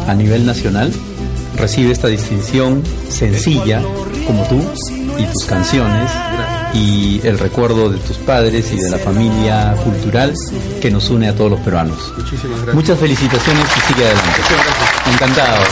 [0.08, 0.92] a nivel nacional,
[1.60, 3.82] recibe esta distinción sencilla
[4.26, 4.62] como tú
[5.18, 6.10] y tus canciones
[6.74, 10.34] y el recuerdo de tus padres y de la familia cultural
[10.82, 12.14] que nos une a todos los peruanos.
[12.74, 14.42] Muchas felicitaciones y sigue adelante.
[15.14, 15.64] Encantado.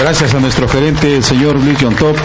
[0.00, 2.16] Gracias a nuestro gerente, el señor Luis John Top,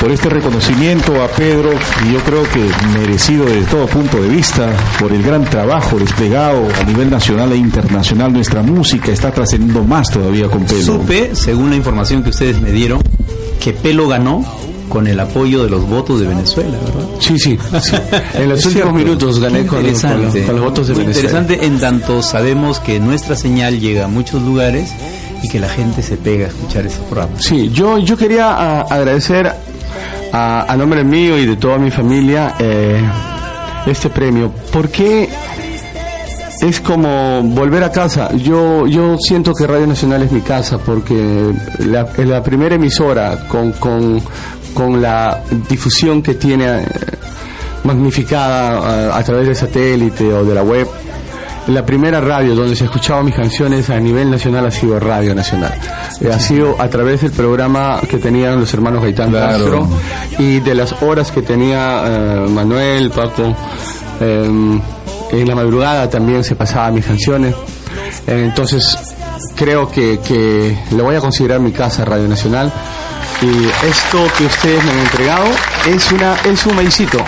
[0.00, 1.70] por este reconocimiento a Pedro,
[2.08, 2.64] y yo creo que
[2.98, 7.56] merecido desde todo punto de vista, por el gran trabajo desplegado a nivel nacional e
[7.56, 8.32] internacional.
[8.32, 10.82] Nuestra música está trascendiendo más todavía con Pedro.
[11.00, 13.00] Supe, según la información que ustedes me dieron,
[13.60, 14.44] que Pelo ganó
[14.88, 17.08] con el apoyo de los votos de Venezuela, ¿verdad?
[17.20, 17.58] Sí, sí.
[17.82, 17.96] sí.
[18.34, 21.28] En los últimos minutos gané con, con los- con los votos de Muy Venezuela.
[21.40, 24.90] interesante en tanto sabemos que nuestra señal llega a muchos lugares
[25.42, 27.32] y que la gente se pega a escuchar ese programa.
[27.38, 29.52] Sí, yo, yo quería ah, agradecer
[30.32, 33.02] a, a nombre mío y de toda mi familia eh,
[33.86, 34.52] este premio.
[34.72, 35.28] ¿Por qué
[36.60, 38.34] es como volver a casa.
[38.34, 41.52] Yo, yo siento que Radio Nacional es mi casa porque
[41.86, 44.20] la, la primera emisora con, con,
[44.74, 46.86] con la difusión que tiene eh,
[47.84, 50.88] magnificada a, a través del satélite o de la web.
[51.68, 55.74] La primera radio donde se escuchaban mis canciones a nivel nacional ha sido Radio Nacional.
[56.20, 59.58] Eh, ha sido a través del programa que tenían los hermanos Gaitán Claro.
[59.58, 59.88] Castro
[60.38, 63.54] y de las horas que tenía eh, Manuel, Paco.
[64.20, 64.80] eh,
[65.30, 67.54] en la madrugada también se pasaban mis canciones.
[68.26, 68.96] Entonces
[69.54, 72.72] creo que, que lo voy a considerar mi casa Radio Nacional.
[73.42, 75.44] Y esto que ustedes me han entregado
[75.86, 77.18] es, una, es un maicito.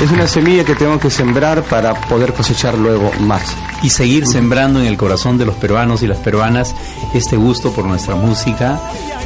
[0.00, 3.56] Es una semilla que tengo que sembrar para poder cosechar luego más.
[3.82, 6.74] y seguir sembrando en el corazón de los peruanos y las peruanas
[7.14, 8.80] este gusto por nuestra música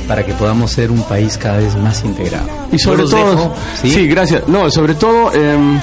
[0.07, 2.49] para que podamos ser un país cada vez más integrado.
[2.73, 3.91] Y sobre todo, dejo, ¿sí?
[3.91, 4.07] ¿sí?
[4.07, 4.47] gracias.
[4.49, 5.81] No, sobre todo em,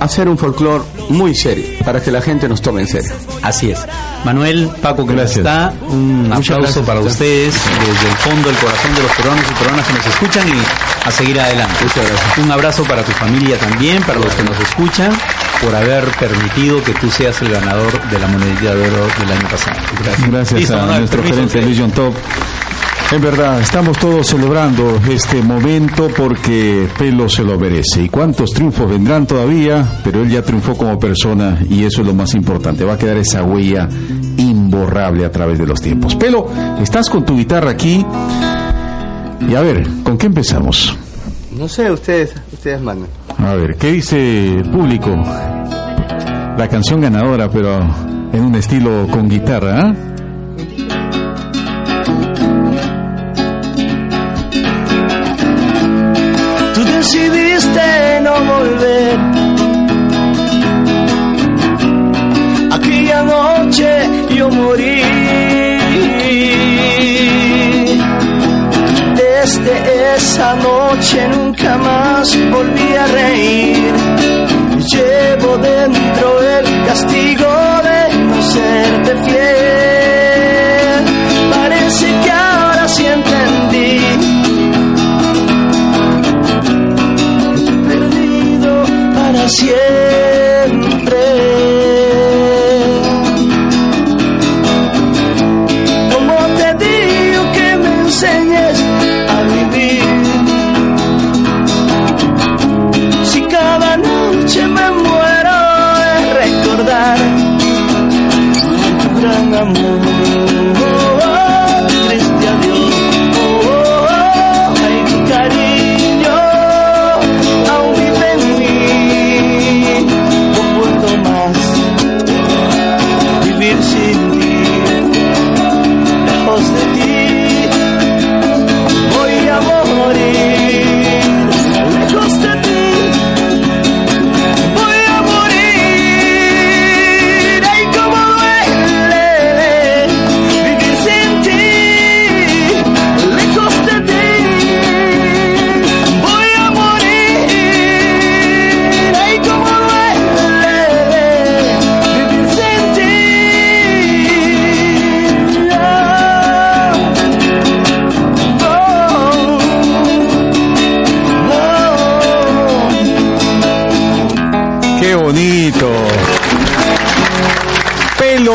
[0.00, 3.12] hacer un folclore muy serio para que la gente nos tome en serio.
[3.42, 3.80] Así es.
[4.24, 5.38] Manuel, Paco, que Gracias.
[5.38, 6.86] está, un Muchas aplauso gracias.
[6.86, 10.48] para ustedes desde el fondo del corazón de los peruanos y peruanas que nos escuchan
[10.48, 11.74] y a seguir adelante.
[11.82, 12.38] Muchas gracias.
[12.38, 15.12] Un abrazo para tu familia también, para los que nos escuchan,
[15.62, 19.48] por haber permitido que tú seas el ganador de la monedita de oro del año
[19.48, 19.76] pasado.
[20.04, 20.30] Gracias.
[20.30, 21.62] Gracias Listo, a Manuel, nuestro permiso gerente.
[21.62, 22.14] Luis John Top.
[23.10, 28.02] En verdad, estamos todos celebrando este momento porque Pelo se lo merece.
[28.02, 29.82] ¿Y cuántos triunfos vendrán todavía?
[30.04, 32.84] Pero él ya triunfó como persona y eso es lo más importante.
[32.84, 33.88] Va a quedar esa huella
[34.36, 36.16] imborrable a través de los tiempos.
[36.16, 36.48] Pelo,
[36.82, 38.04] estás con tu guitarra aquí.
[39.48, 40.94] Y a ver, ¿con qué empezamos?
[41.56, 43.08] No sé, ustedes, ustedes mandan.
[43.38, 45.16] A ver, ¿qué dice el público?
[45.16, 47.80] La canción ganadora, pero
[48.34, 49.94] en un estilo con guitarra, ¿ah?
[63.68, 65.02] Noche yo morí.
[69.14, 73.94] Desde esa noche nunca más volví a reír.
[74.92, 77.46] Llevo dentro el castigo
[77.88, 78.87] de no serte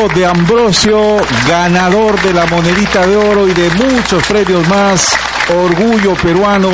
[0.08, 1.16] De Ambrosio,
[1.48, 5.08] ganador de la monedita de oro y de muchos premios más.
[5.64, 6.68] Orgullo peruano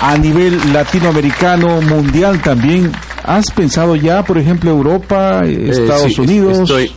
[0.00, 2.90] a nivel latinoamericano, mundial también.
[3.24, 6.58] ¿Has pensado ya, por ejemplo, Europa, Eh, Estados sí, Unidos?
[6.58, 6.92] Estoy,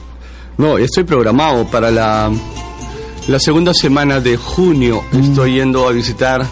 [0.58, 2.32] no, estoy programado para la,
[3.28, 5.04] la segunda semana de junio.
[5.12, 5.24] Mm.
[5.24, 6.46] Estoy yendo a visitar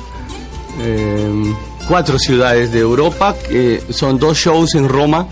[0.81, 1.53] eh,
[1.87, 3.35] cuatro ciudades de Europa.
[3.49, 5.27] que son dos shows en Roma,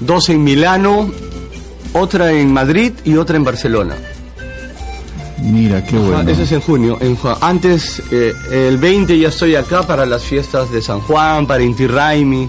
[0.00, 1.10] dos en Milano,
[2.00, 3.94] otra en Madrid y otra en Barcelona.
[5.42, 6.30] Mira, qué Ah, bueno.
[6.30, 6.98] Eso es en junio.
[7.00, 11.62] En antes, eh, el 20 ya estoy acá para las fiestas de San Juan, para
[11.62, 12.48] Inti Raimi,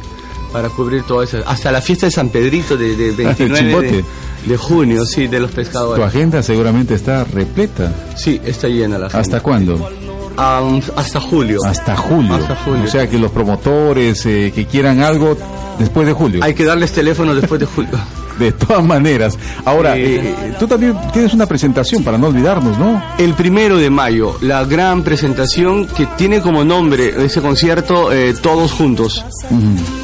[0.54, 1.40] para cubrir todo eso.
[1.46, 3.92] Hasta la fiesta de San Pedrito de, de 29 Chimbote.
[3.92, 4.04] de,
[4.46, 6.06] de junio, sí, de los Tu pescadores.
[6.06, 7.94] agenda seguramente está repleta.
[8.16, 9.40] Sí, está llena la ¿Hasta agenda.
[9.42, 9.90] cuándo?
[10.38, 11.60] Am, hasta julio.
[11.66, 12.36] Hasta julio.
[12.36, 12.84] Hasta julio.
[12.86, 15.36] O sea que los promotores eh, que quieran algo
[15.78, 16.44] después de julio.
[16.44, 17.92] Hay que darles teléfono después de julio.
[18.40, 19.38] De todas maneras.
[19.66, 20.02] Ahora, Sí.
[20.04, 23.02] eh, tú también tienes una presentación para no olvidarnos, ¿no?
[23.18, 28.72] El primero de mayo, la gran presentación que tiene como nombre ese concierto eh, Todos
[28.74, 29.26] Juntos.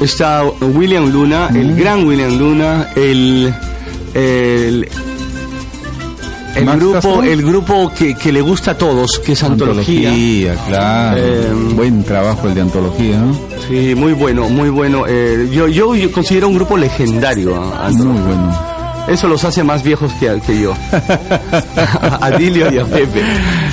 [0.00, 3.54] Está William Luna, el gran William Luna, el
[4.14, 4.88] el,
[6.56, 7.22] el Max grupo, Castro.
[7.22, 10.56] el grupo que, que le gusta a todos, que es Antología.
[10.66, 11.16] claro.
[11.20, 13.34] Eh, Buen trabajo el de antología, ¿no?
[13.68, 15.04] Sí, muy bueno, muy bueno.
[15.08, 17.54] Eh, yo, yo, yo considero un grupo legendario.
[17.56, 18.22] a- Muy Antología.
[18.24, 18.73] bueno.
[19.08, 20.72] Eso los hace más viejos que, que yo.
[22.20, 23.22] a Dilio y a Pepe.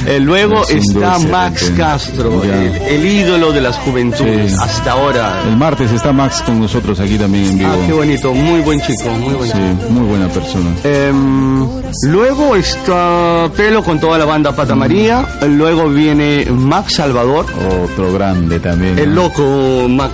[0.07, 1.71] Eh, luego está dulce, Max.
[1.77, 4.57] Castro, el, el ídolo de las juventudes Sí.
[4.59, 5.41] hasta ahora.
[5.47, 7.71] El martes está Max con nosotros aquí también en vivo.
[7.73, 9.63] Ah, qué bonito, muy buen chico, muy buen chico.
[9.87, 10.69] Sí, muy buena persona.
[10.83, 11.67] Em,
[12.07, 15.25] luego está Pelo con toda la banda Pata María.
[15.47, 17.45] Luego viene Max Salvador,
[17.83, 18.97] Otro grande también.
[18.99, 19.23] el ¿no?
[19.23, 20.13] loco Max.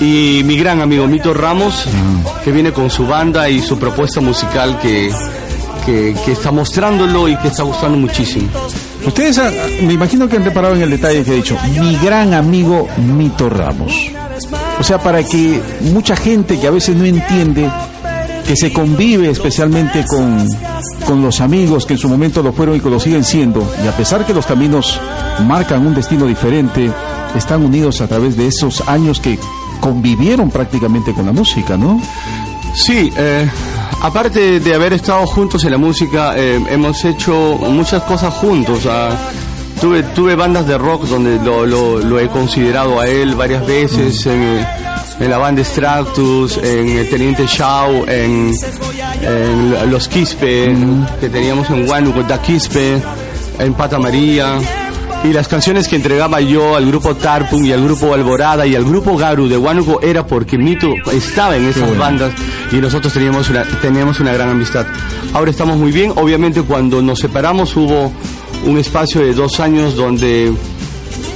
[0.00, 1.86] Y mi gran amigo Mito Ramos,
[2.42, 5.10] que viene con su banda y su propuesta musical que,
[5.84, 8.48] que, está mostrándolo y que está gustando muchísimo.
[9.06, 9.50] Ustedes ah,
[9.82, 11.56] me imagino que han reparado en el detalle que he dicho.
[11.78, 13.92] Mi gran amigo Mito Ramos.
[14.78, 15.60] O sea, para que
[15.92, 17.70] mucha gente que a veces no entiende
[18.46, 20.46] que se convive especialmente con,
[21.06, 23.86] con los amigos que en su momento lo fueron y que lo siguen siendo, y
[23.88, 25.00] a pesar que los caminos
[25.46, 26.90] marcan un destino diferente,
[27.34, 29.38] están unidos a través de esos años que
[29.80, 32.00] convivieron prácticamente con la música, ¿no?
[32.74, 33.48] Sí, eh,
[34.02, 38.86] aparte de haber estado juntos en la música, eh, hemos hecho muchas cosas juntos.
[38.90, 39.10] ah.
[39.80, 44.24] tuve, tuve bandas de rock donde lo, lo- lo he considerado a él varias veces,
[44.26, 44.66] en, eh,
[45.20, 48.52] en la banda Extractus, en el Teniente Shaw, en,
[49.22, 50.74] en Los Quispe,
[51.20, 53.00] que teníamos en Huánuco, Da Quispe,
[53.58, 54.58] en Pata María.
[55.24, 58.84] Y las canciones que entregaba yo al grupo Tarpum y al grupo Alborada y al
[58.84, 61.98] grupo Garu de Huánuco era porque Mito estaba en esas bueno.
[61.98, 62.34] bandas
[62.70, 64.86] y nosotros teníamos una, teníamos una gran amistad.
[65.32, 66.12] Ahora estamos muy bien.
[66.16, 68.12] Obviamente cuando nos separamos hubo
[68.66, 70.52] un espacio de dos años donde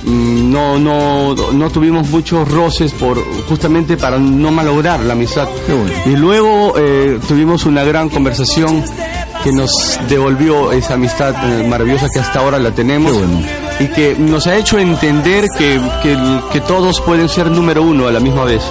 [0.05, 3.19] mm, no, no, no tuvimos muchos roces por
[3.49, 5.49] justamente para no malograr la amistad.
[5.67, 5.91] Bueno.
[6.05, 8.85] Y luego eh, tuvimos una gran conversación
[9.43, 13.68] que nos devolvió esa amistad eh, maravillosa que hasta ahora la tenemos Qué bueno.
[13.81, 16.17] Y que nos ha hecho entender que, que,
[16.53, 18.63] que todos pueden ser número uno a la misma vez.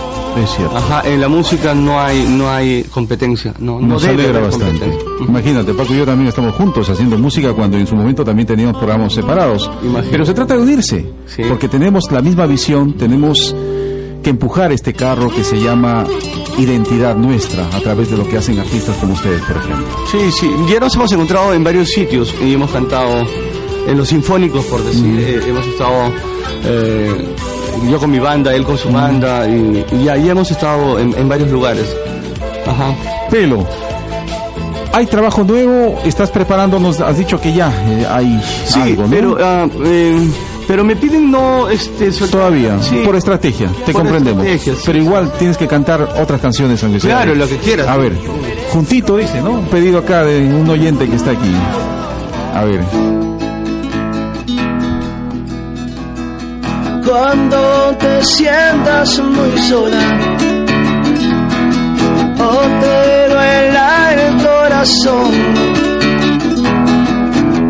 [0.44, 0.78] Es cierto.
[0.78, 4.86] Ajá, en la música no hay no hay competencia, no, no Nos debe alegra bastante.
[5.28, 8.78] Imagínate, Paco y yo también estamos juntos haciendo música cuando en su momento también teníamos
[8.78, 9.70] programas separados.
[9.82, 10.10] Imagínate.
[10.12, 11.42] Pero se trata de unirse, Sí.
[11.50, 13.56] porque tenemos la misma visión, tenemos
[14.22, 16.06] que empujar este carro que se llama
[16.58, 19.86] identidad nuestra a través de lo que hacen artistas como ustedes, por ejemplo.
[20.12, 23.26] Sí, sí, ya nos hemos encontrado en varios sitios y hemos cantado
[23.88, 26.12] en los sinfónicos, por decir, eh, hemos estado
[26.66, 27.12] eh,
[27.90, 31.28] yo con mi banda, él con su banda y, y ahí hemos estado en, en
[31.30, 31.86] varios lugares.
[32.66, 32.94] Ajá.
[33.32, 33.66] Pelo,
[34.94, 36.00] ¿hay trabajo nuevo?
[36.04, 37.00] ¿Estás preparándonos?
[37.02, 39.10] Has dicho que ya eh, hay Sí, algo, ¿no?
[39.10, 39.38] pero,
[39.86, 40.30] eh,
[40.68, 43.02] pero me piden no este Todavía, Sí.
[43.06, 44.44] por estrategia, te Por comprendemos.
[44.46, 47.12] estrategia, sí, pero igual tienes que cantar otras canciones, aunque sea.
[47.18, 47.88] Claro, lo que quieras.
[47.88, 48.14] A ver,
[48.72, 49.52] juntito dice, ¿no?
[49.52, 51.52] Un pedido acá de un oyente que está aquí.
[52.54, 52.82] A ver.
[57.08, 60.04] Cuando te sientas muy sola
[62.38, 65.32] o te duela el corazón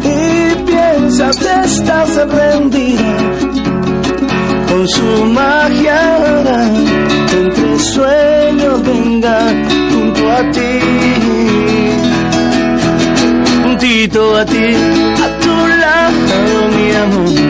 [0.01, 3.17] y piensas que estás rendida
[4.69, 6.01] con su magia
[7.29, 9.39] que entre sueños venga
[9.91, 10.79] junto a ti
[13.63, 14.75] juntito a ti
[15.25, 17.46] a tu lado mi amor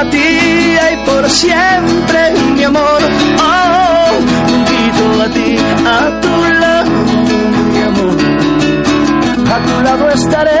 [0.00, 0.28] a ti,
[0.86, 3.00] ay por siempre, mi amor.
[3.38, 4.10] Oh,
[4.48, 5.56] juntito a ti,
[5.96, 6.90] a tu lado,
[7.72, 8.16] mi amor.
[9.54, 10.59] A tu lado estaré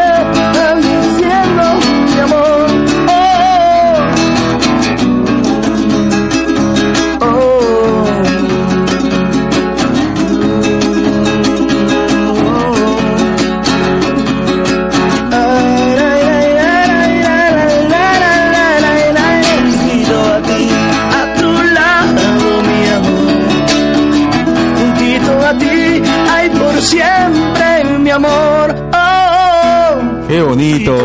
[28.10, 28.74] mi amor.
[28.92, 30.96] Oh, ¡Qué bonito!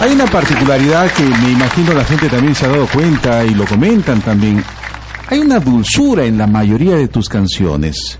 [0.00, 3.64] Hay una particularidad que me imagino la gente también se ha dado cuenta y lo
[3.64, 4.64] comentan también.
[5.28, 8.18] Hay una dulzura en la mayoría de tus canciones.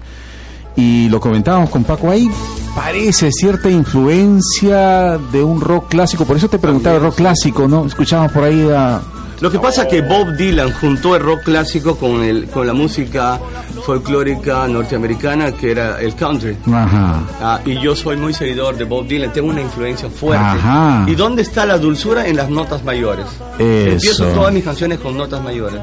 [0.77, 2.31] Y lo comentábamos con Paco, ahí
[2.75, 6.25] parece cierta influencia de un rock clásico.
[6.25, 7.87] Por eso te preguntaba rock clásico, ¿no?
[7.87, 9.01] Escuchábamos por ahí a...
[9.41, 12.73] Lo que pasa es que Bob Dylan juntó el rock clásico con, el, con la
[12.73, 13.41] música
[13.87, 16.57] folclórica norteamericana que era el country.
[16.67, 17.23] Ajá.
[17.41, 20.45] Ah, y yo soy muy seguidor de Bob Dylan, tengo una influencia fuerte.
[20.45, 21.05] Ajá.
[21.07, 22.27] ¿Y dónde está la dulzura?
[22.27, 23.27] En las notas mayores.
[23.61, 23.91] Eso.
[23.91, 25.81] Empiezo todas mis canciones con notas mayores.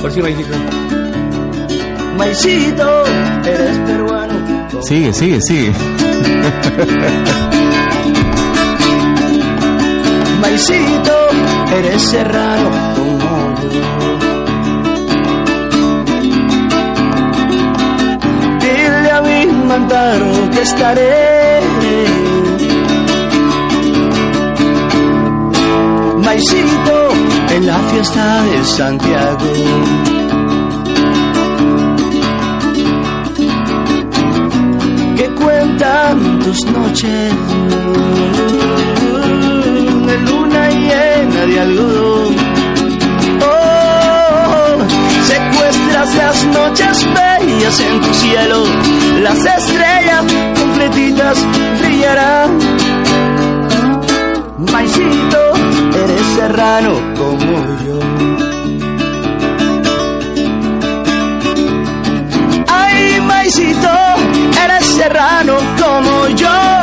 [0.00, 0.54] Por si me dijiste.
[2.16, 3.04] Maicito,
[3.44, 4.34] eres peruano.
[4.82, 5.72] Sigue, sigue, sigue.
[10.40, 11.16] Maicito,
[11.74, 13.19] eres serrano
[19.88, 21.60] que estaré.
[26.24, 27.10] Maicito,
[27.54, 29.52] en la fiesta de Santiago.
[35.16, 37.34] Que cuentan tus noches
[40.06, 42.36] de luna llena de algodón.
[43.42, 44.78] Oh,
[45.26, 48.64] secuestras las noches bellas en tu cielo,
[49.30, 50.24] las estrellas
[50.58, 51.38] completitas
[51.80, 52.58] brillarán.
[54.72, 55.42] Maicito,
[56.02, 57.52] eres serrano como
[57.84, 57.98] yo.
[62.68, 63.92] Ay, maicito,
[64.64, 66.79] eres serrano como yo.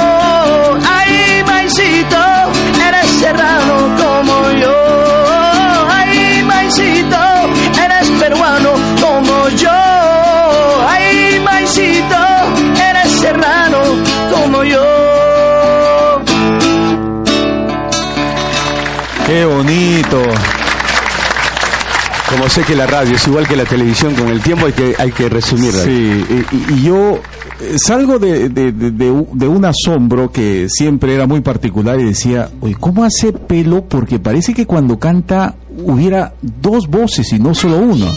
[22.48, 24.96] Como sé que la radio es igual que la televisión, con el tiempo hay que,
[24.98, 25.84] hay que resumirla.
[25.84, 26.26] Sí,
[26.70, 27.20] y, y yo
[27.60, 32.00] eh, salgo de, de- de- de u- de un asombro que siempre era muy particular
[32.00, 33.84] y decía, oye, ¿cómo hace pelo?
[33.84, 38.08] Porque parece que cuando canta hubiera dos voces y no solo uno.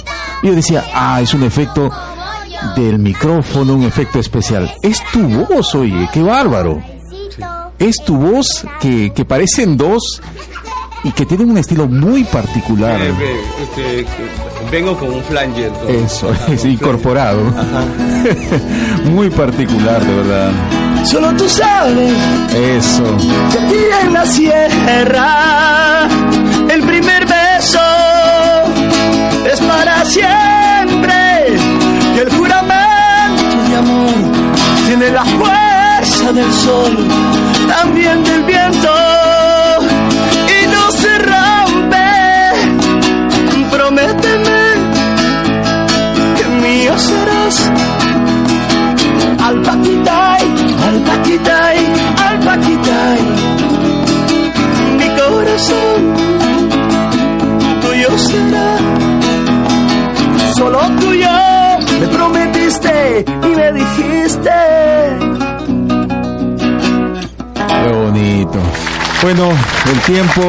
[0.45, 1.91] Y yo decía, ah, es un efecto
[2.77, 4.73] del micrófono, un efecto especial.
[4.81, 6.81] Es tu voz, oye, qué bárbaro.
[7.81, 10.23] Es tu voz que, que parecen dos
[11.05, 13.01] y que tienen un estilo muy particular.
[13.01, 13.15] Eh,
[13.63, 14.07] este,
[14.71, 15.71] vengo con un flanger.
[15.73, 17.41] con- Eso, ajá, con es incorporado.
[19.07, 20.51] Muy particular, de verdad.
[21.05, 22.13] Solo tú sabes
[22.55, 23.03] Eso.
[23.51, 26.07] que aquí en la sierra
[26.71, 27.81] el primer beso
[29.51, 31.57] es para siempre
[32.15, 34.15] y el juramento de amor
[34.87, 36.99] tiene la fuerza del sol,
[67.67, 68.59] Qué bonito.
[69.23, 69.51] Bueno,
[69.93, 70.43] el tiempo,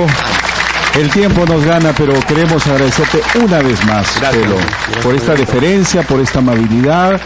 [0.99, 4.43] el tiempo nos gana, pero queremos agradecerte una vez más, Gracias.
[4.43, 7.19] Pelo, Gracias por esta deferencia, por esta amabilidad,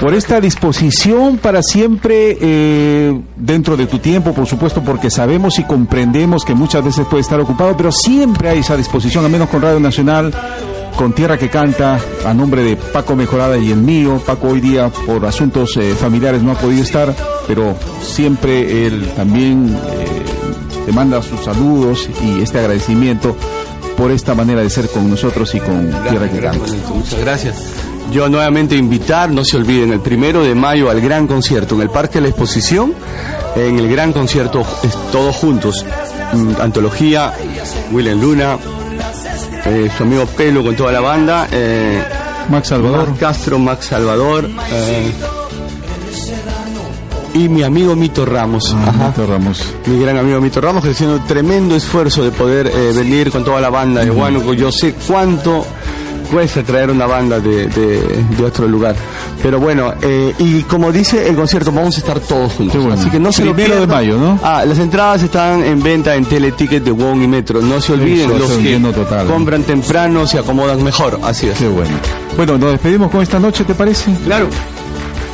[0.00, 5.64] por esta disposición para siempre eh, dentro de tu tiempo, por supuesto, porque sabemos y
[5.64, 9.60] comprendemos que muchas veces puede estar ocupado, pero siempre hay esa disposición, al menos con
[9.60, 10.32] Radio Nacional,
[11.02, 14.22] con Tierra que Canta, a nombre de Paco Mejorada y el mío.
[14.24, 17.12] Paco hoy día por asuntos eh, familiares no ha podido estar,
[17.48, 20.22] pero siempre él también eh,
[20.86, 23.36] te manda sus saludos y este agradecimiento
[23.96, 26.66] por esta manera de ser con nosotros y con Tierra que Canta.
[26.94, 27.64] Muchas gracias.
[28.12, 31.90] Yo nuevamente invitar, no se olviden, el primero de mayo al gran concierto en el
[31.90, 32.94] Parque de la Exposición,
[33.56, 35.84] en el gran concierto es- todos juntos,
[36.34, 37.34] Mm, antología,
[37.90, 38.56] William Luna,
[39.66, 42.02] eh, su amigo Pelo con toda la banda, eh,
[42.48, 43.08] Max Salvador.
[43.08, 45.12] Max Castro, Max Salvador eh,
[47.34, 48.74] y mi amigo Mito Ramos.
[48.74, 49.08] Ajá.
[49.08, 49.62] Mito Ramos.
[49.86, 53.60] Mi gran amigo Mito Ramos, que está haciendo tremendo esfuerzo de poder venir con toda
[53.60, 54.52] la banda de Huánuco.
[54.54, 55.64] Yo sé cuánto
[56.30, 58.94] cuesta traer una banda de, de- de otro lugar.
[59.42, 62.80] Pero bueno, eh, y como dice el concierto, vamos a estar todos juntos.
[62.80, 62.94] Bueno.
[63.00, 64.38] Así que no se lo Primero de mayo, ¿no?
[64.42, 67.60] Ah, las entradas están en venta en Teleticket de Wong y Metro.
[67.60, 69.26] No se olviden, Eso, los que total.
[69.26, 71.18] compran temprano se acomodan mejor.
[71.24, 71.58] Así es.
[71.58, 71.90] Qué bueno.
[72.36, 74.12] Bueno, nos despedimos con esta noche, ¿te parece?
[74.24, 74.48] Claro.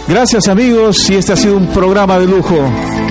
[0.09, 2.57] Gracias amigos y este ha sido un programa de lujo,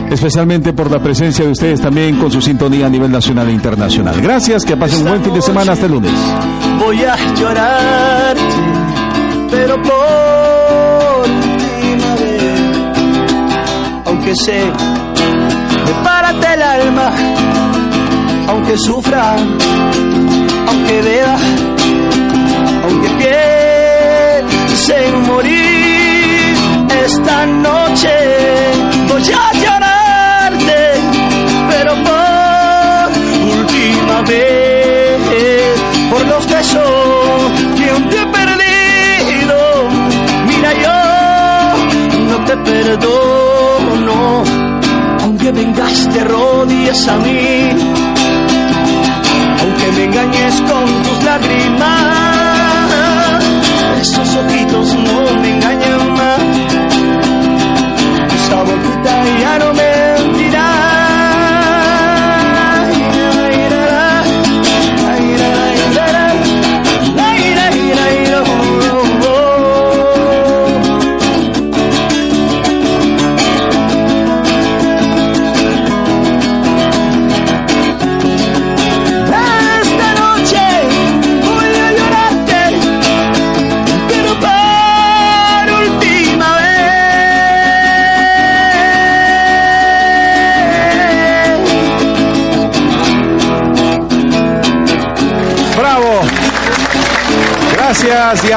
[0.10, 4.20] especialmente por la presencia de ustedes también con su sintonía a nivel nacional e internacional.
[4.20, 6.12] Gracias, que pasen un buen fin de semana hasta el lunes.
[6.80, 8.42] Voy a llorarte,
[9.52, 9.92] pero por
[14.28, 14.60] que sé,
[15.86, 17.14] prepárate el alma,
[18.50, 19.38] aunque sufra,
[20.68, 21.38] aunque beba,
[22.84, 26.58] aunque piense en morir
[27.06, 28.10] esta noche,
[29.08, 30.80] voy a llorarte,
[31.70, 33.08] pero por
[33.60, 35.80] última vez,
[36.12, 38.28] por los besos que un día
[42.30, 43.47] no te perdono
[45.58, 47.72] vengas te rodillas a mí,
[49.60, 51.84] aunque me engañes con tus lágrimas,
[54.02, 55.67] esos ojitos no me engañan.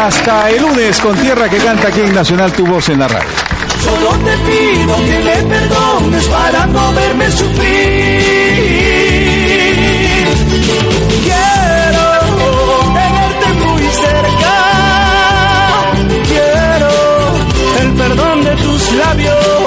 [0.07, 3.29] hasta el lunes con Tierra que canta aquí en Nacional Tu Voz en la Radio.
[3.85, 8.21] Solo te pido que me perdones para no verme sufrir.
[11.25, 12.05] Quiero
[12.95, 14.55] tenerte muy cerca.
[16.29, 16.91] Quiero
[17.81, 19.60] el perdón de tus labios.